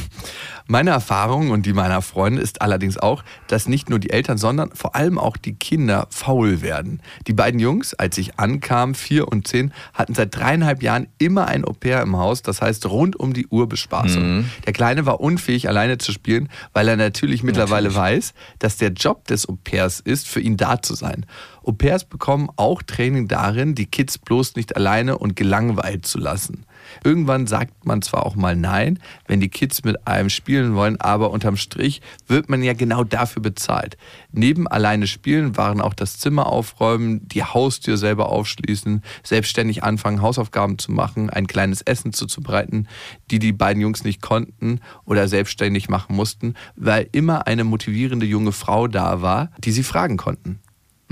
[0.67, 4.71] meine Erfahrung und die meiner Freunde ist allerdings auch, dass nicht nur die Eltern, sondern
[4.73, 7.03] vor allem auch die Kinder faul werden.
[7.27, 11.65] Die beiden Jungs, als ich ankam, vier und zehn, hatten seit dreieinhalb Jahren immer ein
[11.65, 14.47] Au pair im Haus, das heißt rund um die Uhr Bespaßung.
[14.67, 19.27] Der Kleine war unfähig, alleine zu spielen, weil er natürlich mittlerweile weiß, dass der Job
[19.27, 21.27] des Au pairs ist, für ihn da zu sein.
[21.67, 26.67] Au-pairs bekommen auch Training darin, die Kids bloß nicht alleine und gelangweilt zu lassen.
[27.03, 31.31] Irgendwann sagt man zwar auch mal Nein, wenn die Kids mit einem spielen wollen, aber
[31.31, 33.97] unterm Strich wird man ja genau dafür bezahlt.
[34.33, 40.79] Neben alleine spielen waren auch das Zimmer aufräumen, die Haustür selber aufschließen, selbstständig anfangen, Hausaufgaben
[40.79, 42.89] zu machen, ein kleines Essen zuzubereiten,
[43.31, 48.53] die die beiden Jungs nicht konnten oder selbstständig machen mussten, weil immer eine motivierende junge
[48.53, 50.61] Frau da war, die sie fragen konnten.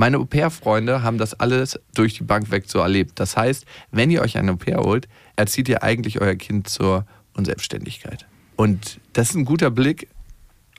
[0.03, 3.21] Meine Au-pair-Freunde haben das alles durch die Bank weg so erlebt.
[3.21, 8.27] Das heißt, wenn ihr euch ein Au-pair holt, erzieht ihr eigentlich euer Kind zur Unselbstständigkeit.
[8.57, 10.09] Und das ist ein guter Blick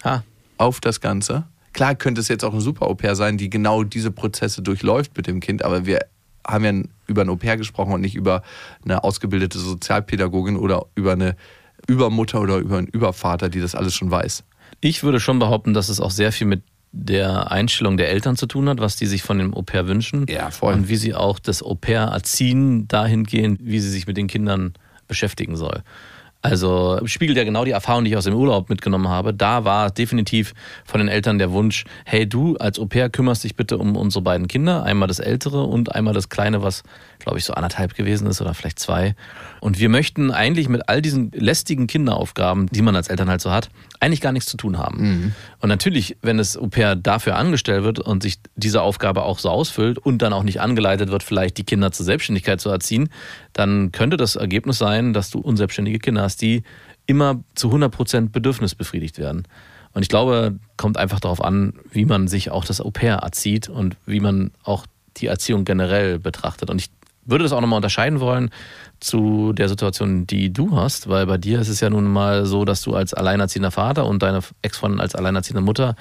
[0.03, 0.25] Ha.
[0.57, 1.45] auf das Ganze.
[1.71, 5.25] Klar könnte es jetzt auch ein super Au-pair sein, die genau diese Prozesse durchläuft mit
[5.25, 6.01] dem Kind, aber wir
[6.45, 6.73] haben ja
[7.07, 8.43] über ein Au-pair gesprochen und nicht über
[8.83, 11.37] eine ausgebildete Sozialpädagogin oder über eine
[11.87, 14.43] Übermutter oder über einen Übervater, die das alles schon weiß.
[14.81, 16.63] Ich würde schon behaupten, dass es auch sehr viel mit
[16.95, 20.27] der Einstellung der Eltern zu tun hat, was die sich von dem Au-pair wünschen.
[20.29, 20.75] Ja, voll.
[20.75, 24.73] Und wie sie auch das Au-pair erziehen, dahingehend, wie sie sich mit den Kindern
[25.07, 25.81] beschäftigen soll.
[26.45, 29.33] Also spiegelt ja genau die Erfahrung, die ich aus dem Urlaub mitgenommen habe.
[29.33, 33.77] Da war definitiv von den Eltern der Wunsch, hey du als Au-pair kümmerst dich bitte
[33.77, 36.83] um unsere beiden Kinder, einmal das ältere und einmal das kleine, was
[37.19, 39.15] glaube ich so anderthalb gewesen ist oder vielleicht zwei.
[39.61, 43.49] Und wir möchten eigentlich mit all diesen lästigen Kinderaufgaben, die man als Eltern halt so
[43.49, 43.69] hat,
[44.01, 45.33] eigentlich gar nichts zu tun haben.
[45.61, 49.97] Und natürlich, wenn das Au-pair dafür angestellt wird und sich diese Aufgabe auch so ausfüllt
[49.97, 53.07] und dann auch nicht angeleitet wird, vielleicht die Kinder zur Selbstständigkeit zu erziehen,
[53.53, 56.63] dann könnte das Ergebnis sein, dass du unselbstständige Kinder hast, die
[57.05, 59.43] immer zu 100% bedürfnisbefriedigt werden.
[59.93, 63.95] Und ich glaube, kommt einfach darauf an, wie man sich auch das Au-pair erzieht und
[64.05, 64.85] wie man auch
[65.17, 66.69] die Erziehung generell betrachtet.
[66.69, 66.89] Und ich
[67.25, 68.49] würde das auch nochmal unterscheiden wollen
[68.99, 72.65] zu der Situation, die du hast, weil bei dir ist es ja nun mal so,
[72.65, 75.95] dass du als alleinerziehender Vater und deine Ex-Freundin als alleinerziehende Mutter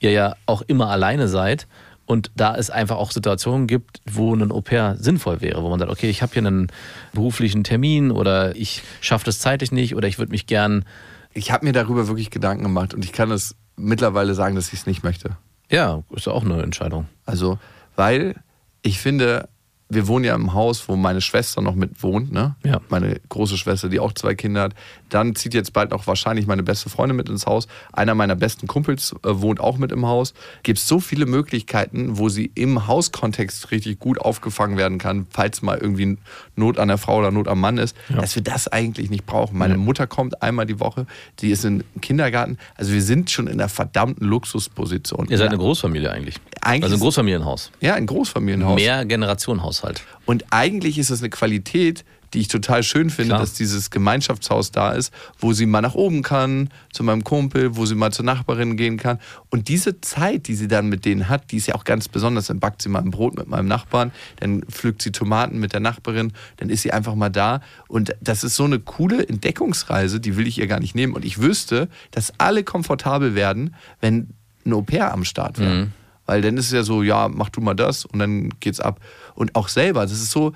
[0.00, 1.66] ihr ja auch immer alleine seid
[2.06, 5.90] und da es einfach auch Situationen gibt, wo ein Au-pair sinnvoll wäre, wo man sagt,
[5.90, 6.68] okay, ich habe hier einen
[7.12, 10.84] beruflichen Termin oder ich schaffe das zeitlich nicht oder ich würde mich gern,
[11.32, 14.80] Ich habe mir darüber wirklich Gedanken gemacht und ich kann es mittlerweile sagen, dass ich
[14.80, 15.36] es nicht möchte.
[15.70, 17.06] ja, ist ja auch eine Entscheidung.
[17.26, 17.58] Also,
[17.96, 18.36] weil
[18.82, 19.48] ich finde,
[19.88, 22.56] wir wohnen ja im Haus, wo meine Schwester noch mit wohnt, ne?
[22.64, 22.80] Ja.
[22.88, 24.74] Meine große Schwester, die auch zwei Kinder hat.
[25.10, 27.68] Dann zieht jetzt bald auch wahrscheinlich meine beste Freundin mit ins Haus.
[27.92, 30.32] Einer meiner besten Kumpels äh, wohnt auch mit im Haus.
[30.62, 35.78] Gibt so viele Möglichkeiten, wo sie im Hauskontext richtig gut aufgefangen werden kann, falls mal
[35.78, 36.16] irgendwie
[36.56, 39.58] Not an der Frau oder Not am Mann ist, dass wir das eigentlich nicht brauchen.
[39.58, 41.06] Meine Mutter kommt einmal die Woche,
[41.40, 42.58] die ist im Kindergarten.
[42.76, 45.26] Also wir sind schon in einer verdammten Luxusposition.
[45.28, 45.50] Ihr seid Ja.
[45.50, 46.36] eine Großfamilie eigentlich.
[46.60, 47.70] Eigentlich also ein Großfamilienhaus.
[47.80, 48.76] Ja, ein Großfamilienhaus.
[48.76, 50.02] Mehr Generationenhaushalt.
[50.26, 52.04] Und eigentlich ist es eine Qualität,
[52.34, 53.40] die ich total schön finde, Klar.
[53.40, 57.86] dass dieses Gemeinschaftshaus da ist, wo sie mal nach oben kann, zu meinem Kumpel, wo
[57.86, 59.18] sie mal zur Nachbarin gehen kann.
[59.50, 62.48] Und diese Zeit, die sie dann mit denen hat, die ist ja auch ganz besonders.
[62.48, 65.80] Dann backt sie mal ein Brot mit meinem Nachbarn, dann pflückt sie Tomaten mit der
[65.80, 67.60] Nachbarin, dann ist sie einfach mal da.
[67.88, 71.14] Und das ist so eine coole Entdeckungsreise, die will ich ihr gar nicht nehmen.
[71.14, 74.34] Und ich wüsste, dass alle komfortabel werden, wenn
[74.66, 75.88] ein Au-pair am Start wäre.
[76.26, 78.98] Weil dann ist es ja so, ja, mach du mal das und dann geht's ab.
[79.34, 80.52] Und auch selber, das ist so,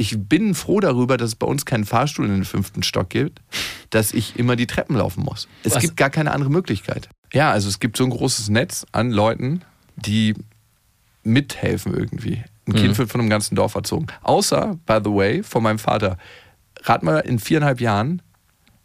[0.00, 3.42] ich bin froh darüber, dass es bei uns keinen Fahrstuhl in den fünften Stock gibt,
[3.90, 5.46] dass ich immer die Treppen laufen muss.
[5.62, 5.82] Es Was?
[5.82, 7.10] gibt gar keine andere Möglichkeit.
[7.34, 9.60] Ja, also es gibt so ein großes Netz an Leuten,
[9.96, 10.34] die
[11.22, 12.42] mithelfen irgendwie.
[12.66, 14.06] Ein Kind wird von einem ganzen Dorf erzogen.
[14.22, 16.16] Außer, by the way, von meinem Vater.
[16.82, 18.22] Rat mal in viereinhalb Jahren,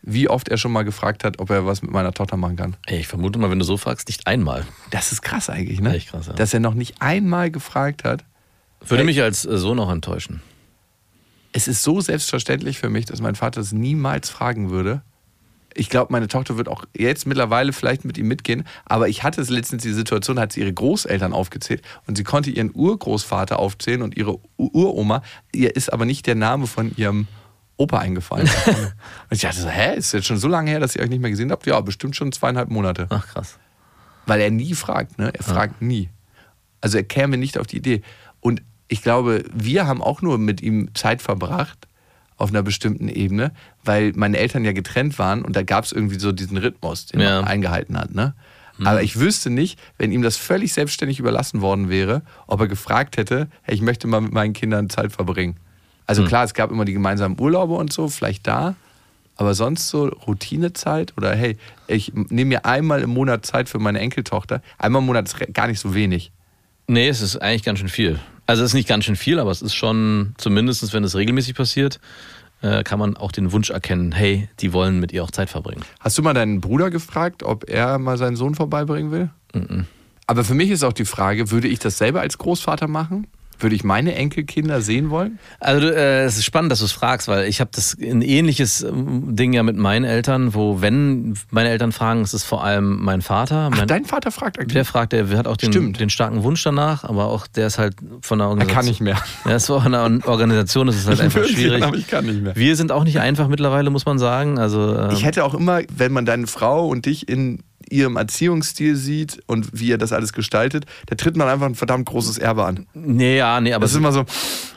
[0.01, 2.75] wie oft er schon mal gefragt hat, ob er was mit meiner Tochter machen kann.
[2.87, 4.65] Ey, ich vermute mal, wenn du so fragst, nicht einmal.
[4.89, 5.95] Das ist krass eigentlich, ne?
[5.95, 6.33] Echt krass, ja.
[6.33, 8.25] Dass er noch nicht einmal gefragt hat.
[8.81, 9.05] Würde Ey.
[9.05, 10.41] mich als äh, Sohn auch enttäuschen.
[11.55, 15.03] Es ist so selbstverständlich für mich, dass mein Vater es niemals fragen würde.
[15.73, 19.39] Ich glaube, meine Tochter wird auch jetzt mittlerweile vielleicht mit ihm mitgehen, aber ich hatte
[19.39, 24.01] es letztens die Situation, hat sie ihre Großeltern aufgezählt und sie konnte ihren Urgroßvater aufzählen
[24.01, 25.21] und ihre Uroma.
[25.53, 27.25] Ihr ist aber nicht der Name von ihrem
[27.77, 28.49] Opa eingefallen.
[28.67, 31.21] und ich dachte so, hä, ist jetzt schon so lange her, dass ihr euch nicht
[31.21, 31.65] mehr gesehen habt?
[31.67, 33.07] Ja, bestimmt schon zweieinhalb Monate.
[33.11, 33.59] Ach krass.
[34.25, 35.31] Weil er nie fragt, ne?
[35.33, 36.09] Er fragt nie.
[36.81, 38.01] Also er käme nicht auf die Idee.
[38.41, 41.87] Und ich glaube, wir haben auch nur mit ihm Zeit verbracht
[42.37, 43.51] auf einer bestimmten Ebene,
[43.83, 47.21] weil meine Eltern ja getrennt waren und da gab es irgendwie so diesen Rhythmus, den
[47.21, 47.41] Ja.
[47.41, 48.13] man eingehalten hat.
[48.13, 48.33] Ne?
[48.83, 53.15] Aber ich wüsste nicht, wenn ihm das völlig selbstständig überlassen worden wäre, ob er gefragt
[53.15, 55.55] hätte, hey, ich möchte mal mit meinen Kindern Zeit verbringen.
[56.07, 58.75] Also klar, es gab immer die gemeinsamen Urlaube und so, vielleicht da,
[59.37, 61.57] aber sonst so Routinezeit oder hey,
[61.87, 64.61] ich nehme mir einmal im Monat Zeit für meine Enkeltochter.
[64.77, 66.31] Einmal im Monat ist gar nicht so wenig.
[66.87, 68.19] Nee, es ist eigentlich ganz schön viel.
[68.45, 71.55] Also es ist nicht ganz schön viel, aber es ist schon, zumindest wenn es regelmäßig
[71.55, 71.99] passiert,
[72.61, 75.83] äh, kann man auch den Wunsch erkennen, hey, die wollen mit ihr auch Zeit verbringen.
[75.99, 79.29] Hast du mal deinen Bruder gefragt, ob er mal seinen Sohn vorbeibringen will?
[80.27, 83.27] Aber für mich ist auch die Frage, würde ich das selber als Großvater machen?
[83.59, 85.39] Würde ich meine Enkelkinder sehen wollen?
[85.59, 88.81] Also äh, es ist spannend, dass du es fragst, weil ich habe das ein ähnliches
[88.83, 93.01] ähm, Ding ja mit meinen Eltern, wo wenn meine Eltern fragen, es ist vor allem
[93.03, 93.69] mein Vater.
[93.71, 94.73] Ach, mein, dein Vater fragt aktiv.
[94.73, 97.95] der fragt, der hat auch den, den starken Wunsch danach, aber auch der ist halt
[98.21, 98.75] von der Er Organisation.
[98.75, 99.17] kann nicht mehr.
[99.45, 101.83] Ja, es war von einer Organisation, das ist halt einfach würde schwierig.
[101.83, 102.55] aber ich kann nicht mehr.
[102.55, 104.59] Wir sind auch nicht einfach mittlerweile, muss man sagen.
[104.59, 108.95] Also ähm, Ich hätte auch immer, wenn man deine Frau und dich in ihrem Erziehungsstil
[108.95, 112.65] sieht und wie ihr das alles gestaltet, da tritt man einfach ein verdammt großes Erbe
[112.65, 112.85] an.
[112.93, 114.25] nee, ja, nee, aber Das ist immer so,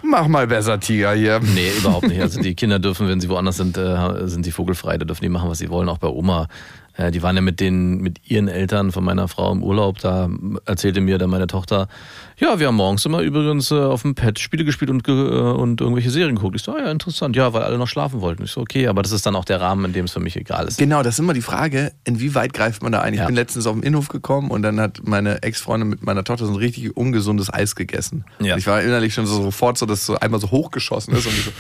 [0.02, 1.40] mach mal besser, Tiger hier.
[1.40, 2.20] Nee, überhaupt nicht.
[2.20, 4.98] Also die Kinder dürfen, wenn sie woanders sind, äh, sind die vogelfrei.
[4.98, 5.88] Da dürfen die machen, was sie wollen.
[5.88, 6.48] Auch bei Oma.
[6.98, 9.98] Äh, die waren ja mit den, mit ihren Eltern von meiner Frau im Urlaub.
[10.00, 10.28] Da
[10.66, 11.88] erzählte mir dann meine Tochter,
[12.36, 15.80] ja, wir haben morgens immer übrigens äh, auf dem Pad Spiele gespielt und, äh, und
[15.80, 16.56] irgendwelche Serien geguckt.
[16.56, 17.36] Ich so, ah, ja, interessant.
[17.36, 18.42] Ja, weil alle noch schlafen wollten.
[18.44, 20.36] Ich so, okay, aber das ist dann auch der Rahmen, in dem es für mich
[20.36, 20.76] egal ist.
[20.78, 23.14] Genau, das ist immer die Frage, inwieweit greift man da ein?
[23.14, 23.26] Ich Ja.
[23.26, 26.52] bin letztens auf den Innenhof gekommen und dann hat meine Ex-Freundin mit meiner Tochter so
[26.52, 28.24] ein richtig ungesundes Eis gegessen.
[28.40, 28.54] Ja.
[28.54, 31.26] Und ich war innerlich schon so sofort so, dass es so einmal so hochgeschossen ist
[31.26, 31.50] und ich so,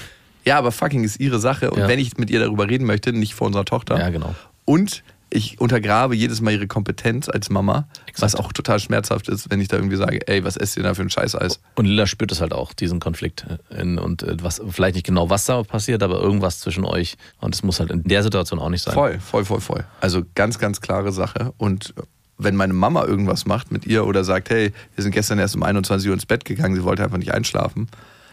[0.44, 1.88] ja, aber fucking ist ihre Sache und Ja.
[1.88, 3.98] wenn ich mit ihr darüber reden möchte, nicht vor unserer Tochter.
[3.98, 4.34] Ja, genau.
[4.64, 7.86] Und ich untergrabe jedes Mal ihre Kompetenz als Mama,
[8.18, 10.94] was auch total schmerzhaft ist, wenn ich da irgendwie sage, ey, was esst ihr da
[10.94, 11.60] für ein Scheißeis?
[11.74, 13.46] Und Lilla spürt es halt auch, diesen Konflikt.
[13.70, 17.16] In, und äh, was, vielleicht nicht genau, was da passiert, aber irgendwas zwischen euch.
[17.40, 18.94] Und es muss halt in der Situation auch nicht sein.
[18.94, 19.84] Voll, voll, voll, voll.
[20.00, 21.52] Also ganz, ganz klare Sache.
[21.58, 21.94] Und
[22.38, 25.62] wenn meine Mama irgendwas macht mit ihr oder sagt, hey, wir sind gestern erst um
[25.62, 27.88] 21 Uhr ins Bett gegangen, sie wollte einfach nicht einschlafen,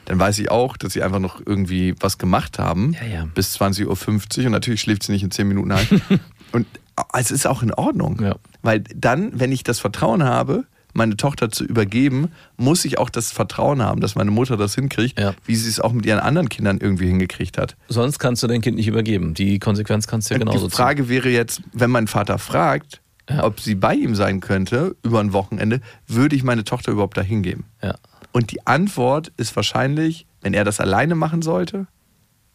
[0.06, 3.28] dann weiß ich auch, dass sie einfach noch irgendwie was gemacht haben Ja, ja.
[3.34, 5.88] bis 20.50 Uhr und natürlich schläft sie nicht in 10 Minuten ein.
[6.52, 6.68] und
[7.14, 8.22] es ist auch in Ordnung.
[8.22, 8.36] Ja.
[8.62, 13.32] Weil dann, wenn ich das Vertrauen habe, meine Tochter zu übergeben, muss ich auch das
[13.34, 15.34] Vertrauen haben, dass meine Mutter das hinkriegt, Ja.
[15.46, 17.76] wie sie es auch mit ihren anderen Kindern irgendwie hingekriegt hat.
[17.90, 19.34] Sonst kannst du dein Kind nicht übergeben.
[19.34, 23.44] Die Konsequenz kannst du ja genauso Die Frage wäre jetzt, wenn mein Vater fragt, Ja.
[23.44, 27.42] ob sie bei ihm sein könnte über ein Wochenende, würde ich meine Tochter überhaupt dahin
[27.44, 27.66] geben?
[27.82, 27.90] ziehen.
[27.90, 27.96] Ja.
[28.32, 31.88] Und die Antwort ist wahrscheinlich, wenn er das alleine machen sollte,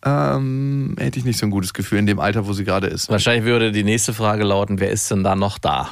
[0.05, 3.09] ähm, hätte ich nicht so ein gutes Gefühl in dem Alter, wo sie gerade ist.
[3.11, 5.91] Wahrscheinlich würde die nächste Frage lauten, wer ist denn da noch da?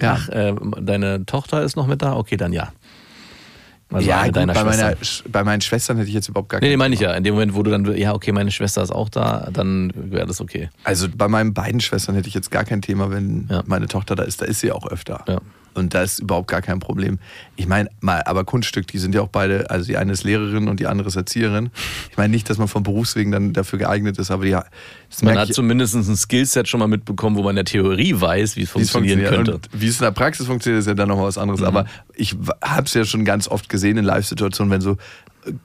[0.00, 0.18] Ja.
[0.20, 2.16] Ach, äh, deine Tochter ist noch mit da?
[2.16, 2.72] Okay, dann ja.
[3.90, 4.94] Also ja, gut, bei, meiner,
[5.28, 7.14] bei meinen Schwestern hätte ich jetzt überhaupt gar Nee, nee, keinen meine ich ja.
[7.14, 10.26] In dem Moment, wo du dann, ja, okay, meine Schwester ist auch da, dann wäre
[10.26, 10.68] das okay.
[10.84, 13.62] Also bei meinen beiden Schwestern hätte ich jetzt gar kein Thema, wenn Ja.
[13.66, 14.42] meine Tochter da ist.
[14.42, 15.24] Da ist sie auch öfter.
[15.26, 15.40] Ja.
[15.74, 17.18] Und da ist überhaupt gar kein Problem.
[17.56, 20.68] Ich meine, mal, aber Kunststück, die sind ja auch beide, also die eine ist Lehrerin
[20.68, 21.70] und die andere ist Erzieherin.
[22.10, 24.64] Ich meine nicht, dass man vom Berufswegen dann dafür geeignet ist, aber ja,
[25.10, 28.20] das Man hat ich, zumindest ein Skillset schon mal mitbekommen, wo man in der Theorie
[28.20, 29.46] weiß, wie es funktionieren funktioniert.
[29.46, 29.68] könnte.
[29.72, 31.62] Und wie es in der Praxis funktioniert, ist ja dann nochmal was anderes.
[31.62, 34.96] Aber ich habe es ja schon ganz oft gesehen in Live-Situationen, wenn so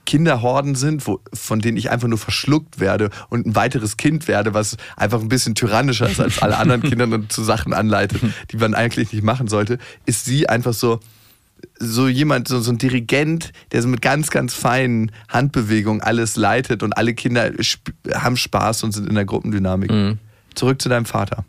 [0.06, 4.54] Kinderhorden sind, wo, von denen ich einfach nur verschluckt werde und ein weiteres Kind werde,
[4.54, 8.20] was einfach ein bisschen tyrannischer ist als alle anderen Kinder und zu Sachen anleitet,
[8.50, 11.00] die man eigentlich nicht machen sollte, ist sie einfach so
[11.78, 16.82] so jemand, so, so ein Dirigent, der so mit ganz, ganz feinen Handbewegungen alles leitet
[16.82, 17.50] und alle Kinder
[18.12, 19.90] haben Spaß und sind in der Gruppendynamik.
[20.54, 21.44] Zurück zu deinem Vater.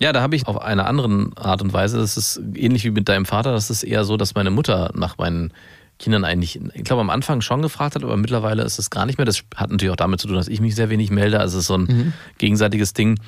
[0.00, 3.08] Ja, da habe ich auf einer anderen Art und Weise, das ist ähnlich wie mit
[3.08, 5.52] deinem Vater, das ist eher so, dass meine Mutter nach meinen
[6.00, 9.18] Kindern eigentlich, ich glaube am Anfang schon gefragt hat, aber mittlerweile ist es gar nicht
[9.18, 9.26] mehr.
[9.26, 11.38] Das hat natürlich auch damit zu tun, dass ich mich sehr wenig melde.
[11.38, 13.20] Also es ist so ein gegenseitiges Ding.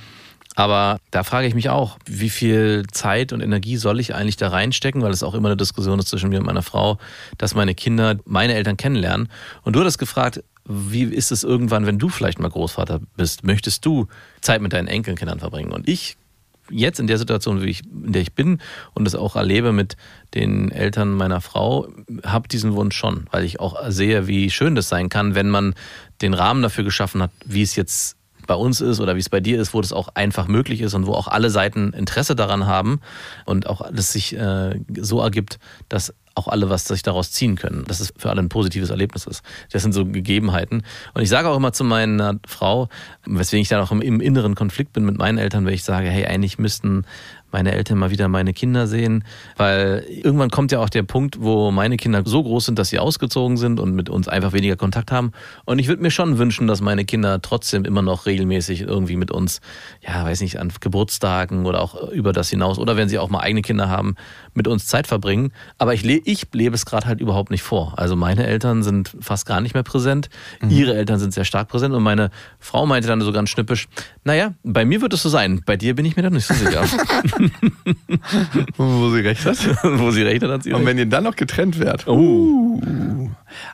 [0.55, 4.49] Aber da frage ich mich auch, wie viel Zeit und Energie soll ich eigentlich da
[4.49, 6.99] reinstecken, weil es auch immer eine Diskussion ist zwischen mir und meiner Frau,
[7.39, 9.29] dass meine Kinder meine Eltern kennenlernen.
[9.63, 13.45] Und du hattest gefragt, wie ist es irgendwann, wenn du vielleicht mal Großvater bist?
[13.45, 14.09] Möchtest du
[14.41, 15.73] Zeit mit deinen Enkelkindern verbringen?
[15.73, 16.17] Und ich
[16.73, 18.59] jetzt in der Situation, ich, in der ich bin
[18.95, 19.97] und das auch erlebe mit
[20.35, 21.89] den Eltern meiner Frau,
[22.25, 25.75] habe diesen Wunsch schon, weil ich auch sehe, wie schön das sein kann, wenn man
[26.21, 28.17] den Rahmen dafür geschaffen hat, wie es jetzt
[28.47, 30.95] bei uns ist oder wie es bei dir ist, wo das auch einfach möglich ist
[30.95, 33.01] und wo auch alle Seiten Interesse daran haben
[33.45, 37.85] und auch alles sich äh, so ergibt, dass auch alle was sich daraus ziehen können,
[37.87, 39.43] dass es für alle ein positives Erlebnis ist.
[39.71, 40.83] Das sind so Gegebenheiten.
[41.15, 42.89] Und ich sage auch immer zu meiner Frau,
[43.27, 46.09] weswegen ich dann auch im, im inneren Konflikt bin mit meinen Eltern, weil ich sage,
[46.09, 47.05] hey, eigentlich müssten
[47.53, 49.25] meine Eltern mal wieder meine Kinder sehen,
[49.57, 52.99] weil irgendwann kommt ja auch der Punkt, wo meine Kinder so groß sind, dass sie
[52.99, 55.33] ausgezogen sind und mit uns einfach weniger Kontakt haben.
[55.65, 59.31] Und ich würde mir schon wünschen, dass meine Kinder trotzdem immer noch regelmäßig irgendwie mit
[59.31, 59.61] uns,
[60.01, 63.41] ja, weiß nicht, an Geburtstagen oder auch über das hinaus oder wenn sie auch mal
[63.41, 64.17] eigene Kinder haben,
[64.55, 65.53] mit uns Zeit verbringen.
[65.79, 67.95] Aber ich, ich lebe es gerade halt überhaupt nicht vor.
[67.99, 70.29] Also meine Eltern sind fast gar nicht mehr präsent,
[70.69, 73.89] ihre Eltern sind sehr stark präsent und meine Frau meinte dann so ganz schnippisch,
[74.25, 76.55] naja, bei mir wird es so sein, bei dir bin ich mir dann nicht so
[76.55, 76.83] sicher.
[78.77, 79.59] Wo sie recht hat.
[79.83, 80.87] Wo sie recht hat, hat sie Und recht.
[80.87, 82.07] wenn ihr dann noch getrennt werdet.
[82.07, 82.81] Oh.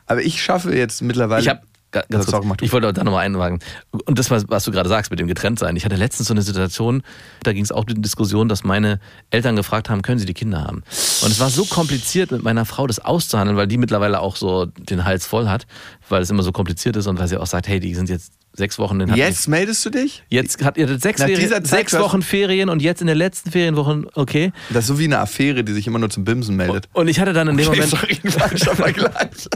[0.05, 1.41] Aber ich schaffe jetzt mittlerweile.
[1.41, 1.61] Ich habe
[1.91, 2.61] Das Ganz kurz, gemacht.
[2.61, 3.59] ich wollte da nochmal einwagen.
[4.05, 5.75] Und das, was du gerade sagst mit dem Getrenntsein.
[5.75, 7.01] Ich hatte letztens so eine Situation,
[7.43, 8.99] da ging es auch um die Diskussion, dass meine
[9.31, 10.83] Eltern gefragt haben, können sie die Kinder haben?
[11.23, 14.65] Und es war so kompliziert mit meiner Frau, das auszuhandeln, weil die mittlerweile auch so
[14.65, 15.65] den Hals voll hat,
[16.09, 18.33] weil es immer so kompliziert ist und weil sie auch sagt, hey, die sind jetzt
[18.59, 20.23] sechs Wochen in Jetzt meldest du dich?
[20.29, 24.51] Jetzt hat ihr sechs, Ferien, sechs Wochen Ferien und jetzt in der letzten Ferienwoche, okay.
[24.69, 26.87] Das ist so wie eine Affäre, die sich immer nur zum Bimsen meldet.
[26.93, 29.49] Und ich hatte dann in dem Okay, Moment, sorry, falscher Vergleich.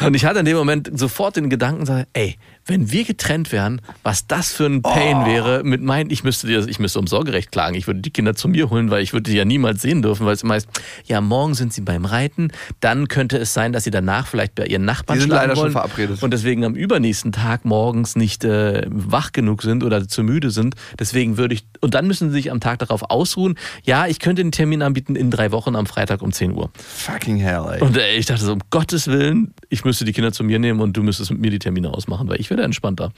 [0.06, 2.36] und ich hatte in dem Moment sofort den Gedanken, ey,
[2.66, 6.66] wenn wir getrennt wären, was das für ein Pain wäre, mit meinen, ich müsste dir,
[6.66, 9.30] ich müsste um Sorgerecht klagen, ich würde die Kinder zu mir holen, weil ich würde
[9.30, 10.68] die ja niemals sehen dürfen, weil es heißt,
[11.04, 12.48] ja, morgen sind sie beim Reiten,
[12.80, 15.62] dann könnte es sein, dass sie danach vielleicht bei ihren Nachbarn Die sind leider schon
[15.64, 16.22] wollen verabredet.
[16.22, 20.74] und deswegen am übernächsten Tag morgens nicht äh, wach genug sind oder zu müde sind.
[20.98, 24.42] Deswegen würde ich, und dann müssen sie sich am Tag darauf ausruhen, ja, ich könnte
[24.42, 26.70] den Termin anbieten in drei Wochen am Freitag um 10 Uhr.
[26.74, 27.80] Fucking hell, ey.
[27.80, 30.80] Und äh, ich dachte so, um Gottes Willen, ich müsste die Kinder zu mir nehmen
[30.80, 33.12] und du müsstest mit mir die Termine ausmachen, weil ich wäre entspannter.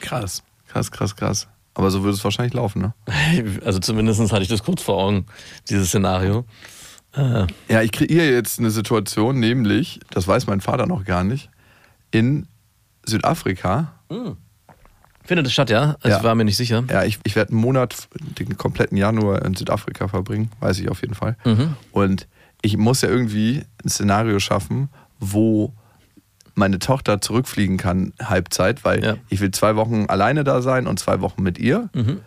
[0.00, 1.48] Krass, krass, krass, krass.
[1.74, 2.94] Aber so würde es wahrscheinlich laufen, ne?
[3.64, 5.26] Also zumindest hatte ich das kurz vor Augen,
[5.70, 6.44] dieses Szenario.
[7.14, 11.50] Äh, Ja, ich kreiere jetzt eine Situation, nämlich, das weiß mein Vater noch gar nicht,
[12.10, 12.46] in
[13.06, 13.92] Südafrika.
[15.24, 15.96] findet es statt, ja?
[16.00, 16.18] Also Ja.
[16.18, 16.84] Ich war mir nicht sicher.
[16.90, 21.00] Ja, ich, ich werde einen Monat, den kompletten Januar in Südafrika verbringen, weiß ich auf
[21.00, 21.36] jeden Fall.
[21.44, 21.76] Mhm.
[21.92, 22.28] Und
[22.60, 24.88] ich muss ja irgendwie ein Szenario schaffen,
[25.18, 25.72] wo
[26.54, 29.14] meine Tochter zurückfliegen kann, Halbzeit, weil Ja.
[29.28, 31.88] ich will zwei Wochen alleine da sein und zwei Wochen mit ihr.
[31.94, 32.20] Mhm.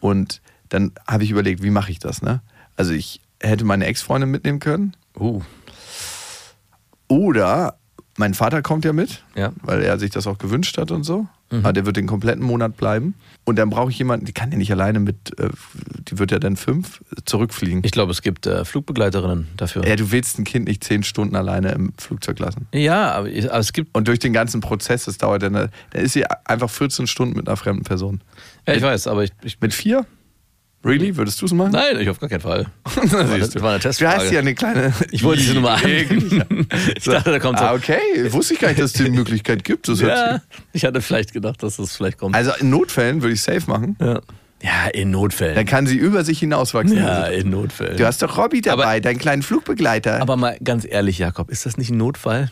[0.00, 2.40] Und dann habe ich überlegt, wie mache ich das, ne?
[2.76, 4.94] Also ich hätte meine Ex-Freundin mitnehmen können.
[5.18, 5.42] Uh,
[7.08, 7.76] Oder
[8.16, 9.52] mein Vater kommt ja mit, Ja.
[9.62, 11.26] Weil er sich das auch gewünscht hat und so.
[11.60, 13.14] Aber der wird den kompletten Monat bleiben.
[13.44, 15.48] Und dann brauche ich jemanden, die kann ja nicht alleine mit, äh,
[16.08, 17.82] die wird ja dann fünf, zurückfliegen.
[17.84, 19.86] ich glaube, es gibt äh, Flugbegleiterinnen dafür.
[19.86, 22.66] ja, du willst ein Kind nicht zehn Stunden alleine im Flugzeug lassen.
[22.72, 23.94] Ja, aber, aber es gibt.
[23.94, 27.48] Und durch den ganzen Prozess, das dauert dann, dann ist sie einfach 14 Stunden mit
[27.48, 28.20] einer fremden Person.
[28.66, 29.32] Ja, ich weiß, aber ich.
[29.42, 30.06] ich Mit vier?
[30.84, 31.16] Really?
[31.16, 31.72] Würdest du es machen?
[31.72, 32.66] nein, ich auf gar keinen Fall.
[32.94, 34.16] Das war das war eine Du Testfrage.
[34.16, 34.92] hast ja eine kleine.
[35.12, 36.36] Ich wollte diese Nummer ein.
[36.96, 37.58] Ich dachte, da kommt.
[37.60, 37.98] Ah, okay.
[38.32, 39.88] Wusste ich gar nicht, dass es die Möglichkeit gibt.
[39.88, 40.40] Das Ja,
[40.72, 42.34] ich hatte vielleicht gedacht, dass das vielleicht kommt.
[42.34, 43.96] Also in Notfällen würde ich safe machen.
[44.00, 44.20] ja.
[44.62, 45.54] ja, in Notfällen.
[45.54, 46.96] Dann kann sie über sich hinauswachsen.
[46.96, 47.96] ja, in Notfällen.
[47.96, 50.20] Du hast doch Robby dabei, Aber- deinen kleinen Flugbegleiter.
[50.20, 52.50] aber mal ganz ehrlich, Jakob, ist das nicht ein Notfall?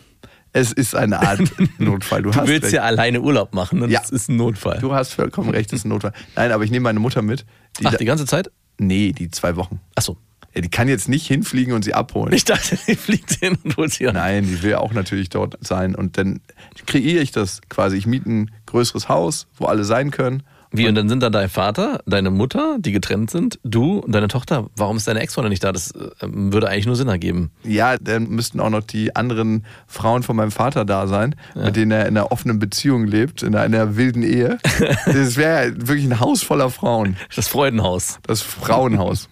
[0.52, 1.40] Es ist eine Art
[1.78, 2.22] Notfall.
[2.22, 2.74] Du, Du willst recht.
[2.74, 4.00] ja alleine Urlaub machen und Ja.
[4.00, 4.78] das ist ein Notfall.
[4.80, 6.12] Du hast vollkommen recht, es ist ein Notfall.
[6.36, 7.44] Nein, aber ich nehme meine Mutter mit.
[7.80, 8.50] Die Ach, die ganze Zeit?
[8.78, 9.80] nee, die zwei Wochen.
[9.94, 10.16] Achso.
[10.54, 12.32] Ja, die kann jetzt nicht hinfliegen und sie abholen.
[12.32, 14.14] Ich dachte, die fliegt hin und holt sie an.
[14.14, 15.94] Nein, die will auch natürlich dort sein.
[15.94, 16.40] Und dann
[16.86, 17.96] kreiere ich das quasi.
[17.96, 20.42] Ich miete ein größeres Haus, wo alle sein können.
[20.72, 24.28] Wie, und dann sind da dein Vater, deine Mutter, die getrennt sind, du und deine
[24.28, 24.70] Tochter.
[24.76, 25.72] Warum ist deine Ex-Freundin nicht da?
[25.72, 27.50] Das äh, würde eigentlich nur Sinn ergeben.
[27.64, 31.90] Ja, dann müssten auch noch die anderen Frauen von meinem Vater da sein, mit denen
[31.90, 34.58] er in einer offenen Beziehung lebt, in einer wilden Ehe.
[35.06, 37.16] Das wäre ja wirklich ein Haus voller Frauen.
[37.34, 38.18] Das Freudenhaus.
[38.26, 39.28] Das Frauenhaus.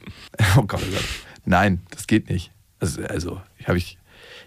[0.57, 1.05] Oh Gott, oh Gott.
[1.45, 2.53] Nein, das geht nicht.
[2.80, 3.99] Also, also habe ich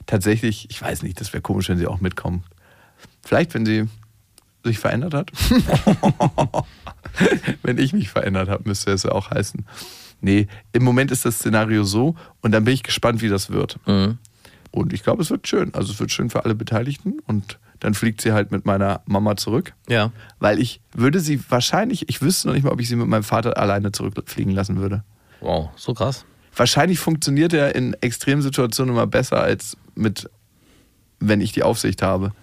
[0.05, 2.43] tatsächlich, ich weiß nicht, das wäre komisch, wenn sie auch mitkommen.
[3.23, 3.87] Vielleicht, wenn sie
[4.63, 5.31] sich verändert hat.
[7.63, 9.65] wenn ich mich verändert habe, müsste es ja auch heißen.
[10.21, 13.79] Nee, im Moment ist das Szenario so und dann bin ich gespannt, wie das wird.
[13.87, 14.19] Mhm.
[14.71, 15.73] Und ich glaube, es wird schön.
[15.73, 19.35] Also es wird schön für alle Beteiligten und dann fliegt sie halt mit meiner Mama
[19.35, 19.73] zurück.
[19.89, 20.11] Ja.
[20.39, 23.23] Weil ich würde sie wahrscheinlich, ich wüsste noch nicht mal, ob ich sie mit meinem
[23.23, 25.03] Vater alleine zurückfliegen lassen würde.
[25.41, 26.25] Wow, so krass.
[26.55, 30.29] Wahrscheinlich funktioniert er in Extremsituationen immer besser als mit,
[31.19, 32.33] wenn ich die Aufsicht habe.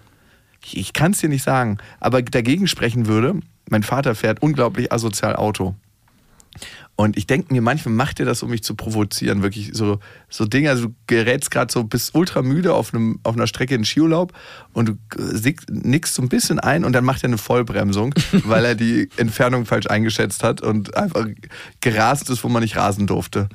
[0.63, 3.39] Ich, ich kann es dir nicht sagen, aber dagegen sprechen würde,
[3.69, 5.75] mein Vater fährt unglaublich asozial Auto.
[6.99, 9.41] Und ich denke mir, manchmal macht er das, um mich zu provozieren.
[9.41, 13.35] Wirklich so, so Dinge, also du gerätst gerade so, bist ultra müde auf, einem, auf
[13.35, 14.33] einer Strecke in Skiurlaub
[14.73, 14.97] und du
[15.69, 18.13] nickst so ein bisschen ein und dann macht er eine Vollbremsung,
[18.43, 21.25] weil er die Entfernung falsch eingeschätzt hat und einfach
[21.79, 23.47] gerast ist, wo man nicht rasen durfte.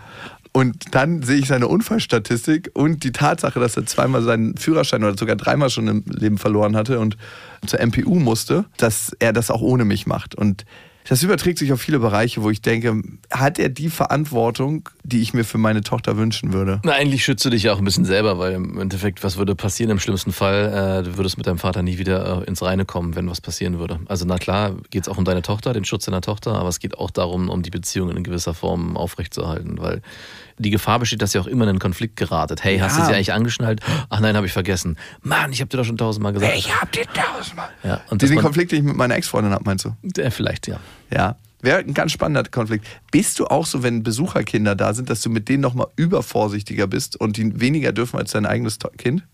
[0.57, 5.19] Und dann sehe ich seine Unfallstatistik und die Tatsache, dass er zweimal seinen Führerschein oder
[5.19, 7.17] sogar dreimal schon im Leben verloren hatte und
[7.67, 10.37] zur MPU musste, dass er das auch ohne mich macht.
[10.37, 10.65] Und
[11.09, 15.35] das überträgt sich auf viele Bereiche, wo ich denke, hat er die Verantwortung, die ich
[15.35, 16.81] mir für meine Tochter wünschen würde?
[16.83, 19.55] Na, eigentlich schützt du dich ja auch ein bisschen selber, weil im Endeffekt, was würde
[19.55, 21.01] passieren im schlimmsten Fall?
[21.01, 23.79] Äh, du würdest mit deinem Vater nie wieder äh, ins Reine kommen, wenn was passieren
[23.79, 24.01] würde.
[24.07, 26.79] Also na klar, geht es auch um deine Tochter, den Schutz deiner Tochter, aber es
[26.79, 30.01] geht auch darum, um die Beziehung in gewisser Form aufrechtzuerhalten, weil
[30.59, 32.63] die Gefahr besteht, dass ihr auch immer in einen Konflikt geratet.
[32.65, 33.07] Hey, hast du Ja.
[33.07, 33.81] sie eigentlich angeschnallt?
[34.09, 34.97] Ach nein, habe ich vergessen.
[35.23, 36.53] Mann, ich habe dir doch schon tausendmal gesagt.
[36.81, 37.69] hab dir tausendmal.
[37.83, 40.21] ja, und man, Konflikt, den ich mit meiner Ex-Freundin habe, meinst du?
[40.21, 40.79] äh, vielleicht, ja.
[41.13, 41.37] Ja.
[41.61, 42.87] Wäre ein ganz spannender Konflikt.
[43.11, 47.19] Bist du auch so, wenn Besucherkinder da sind, dass du mit denen nochmal übervorsichtiger bist
[47.19, 49.25] und die weniger dürfen als dein eigenes Kind?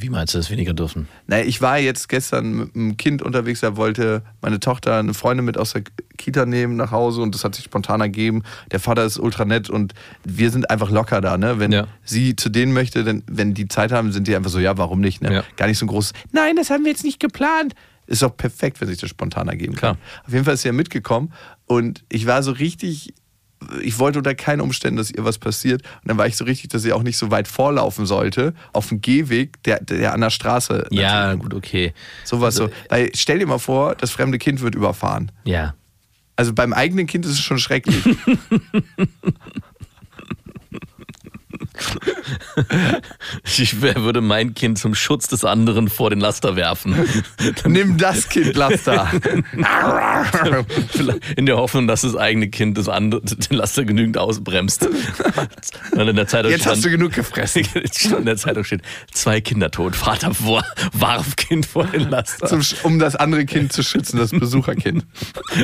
[0.00, 1.08] Wie meinst du das weniger dürfen?
[1.26, 5.44] Naja, ich war jetzt gestern mit einem Kind unterwegs, da wollte meine Tochter eine Freundin
[5.44, 5.82] mit aus der
[6.16, 8.42] Kita nehmen nach Hause und das hat sich spontan ergeben.
[8.70, 9.92] Der Vater ist ultra nett und
[10.24, 11.58] wir sind einfach locker da, ne?
[11.58, 11.86] Wenn Ja.
[12.04, 15.00] sie zu denen möchte, denn wenn die Zeit haben, sind die einfach so, ja, warum
[15.00, 15.32] nicht, ne?
[15.34, 15.44] Ja.
[15.56, 17.74] Gar nicht so ein großes, nein, das haben wir jetzt nicht geplant.
[18.06, 19.96] Ist doch perfekt, wenn sich das spontan ergeben kann.
[19.96, 20.22] Klar.
[20.26, 21.32] Auf jeden Fall ist sie ja mitgekommen
[21.66, 23.12] und ich war so richtig,
[23.82, 25.82] ich wollte unter keinen Umständen, dass ihr was passiert.
[25.82, 28.88] Und dann war ich so richtig, dass sie auch nicht so weit vorlaufen sollte, auf
[28.88, 30.86] dem Gehweg, der, der an der Straße.
[30.90, 31.94] Ja, natürlich- gut, okay.
[32.24, 32.70] Sowas so.
[32.88, 35.30] Weil stell dir mal vor, das fremde Kind wird überfahren.
[35.44, 35.74] Ja.
[36.36, 38.02] Also beim eigenen Kind ist es schon schrecklich.
[43.44, 46.96] Ich würde mein Kind zum Schutz des anderen vor den Laster werfen.
[47.66, 49.10] Nimm das Kind, Laster.
[51.36, 54.88] In der Hoffnung, dass das eigene Kind das andere, den Laster genügend ausbremst.
[55.92, 57.66] Und in der Zeitung Jetzt hast du genug gefressen.
[58.18, 62.46] in der Zeitung steht, zwei Kinder tot, Vater vor, warf Kind vor den Laster.
[62.46, 65.04] Zum, um das andere Kind zu schützen, das Besucherkind.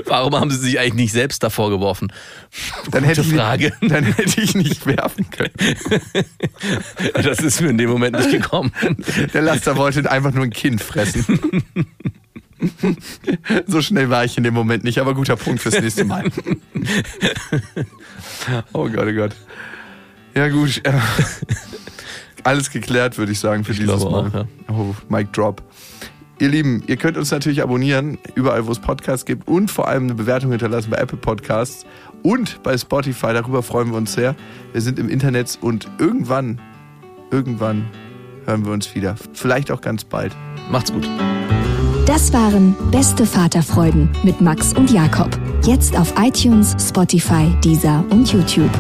[0.07, 2.13] Warum haben sie sich eigentlich nicht selbst davor geworfen?
[2.91, 3.73] Dann hätte, ich Frage.
[3.81, 5.53] Dann hätte ich nicht werfen können.
[7.15, 8.73] Das ist mir in dem Moment nicht gekommen.
[9.35, 11.41] Der Laster wollte einfach nur ein Kind fressen.
[13.67, 16.25] So schnell war ich in dem Moment nicht, aber guter Punkt fürs nächste Mal.
[18.73, 19.37] Oh Gott, oh Gott.
[20.35, 20.81] Ja, gut.
[20.85, 20.93] äh,
[22.45, 24.29] Alles geklärt, würde ich sagen, für dieses glaube Mal.
[24.29, 24.45] auch, ja.
[24.69, 25.63] Oh, Mic Drop.
[26.39, 30.05] Ihr Lieben, ihr könnt uns natürlich abonnieren, überall, wo es Podcasts gibt und vor allem
[30.05, 31.87] eine Bewertung hinterlassen bei Apple Podcasts
[32.27, 33.33] und bei Spotify.
[33.33, 34.35] Darüber freuen wir uns sehr.
[34.73, 36.61] Wir sind im Internet und irgendwann,
[37.31, 37.87] irgendwann
[38.47, 39.15] hören wir uns wieder.
[39.33, 40.35] Vielleicht auch ganz bald.
[40.71, 41.09] Macht's gut.
[42.05, 45.31] Das waren Beste Vaterfreuden mit Max und Jakob.
[45.65, 48.71] Jetzt auf iTunes, Spotify, Deezer und YouTube.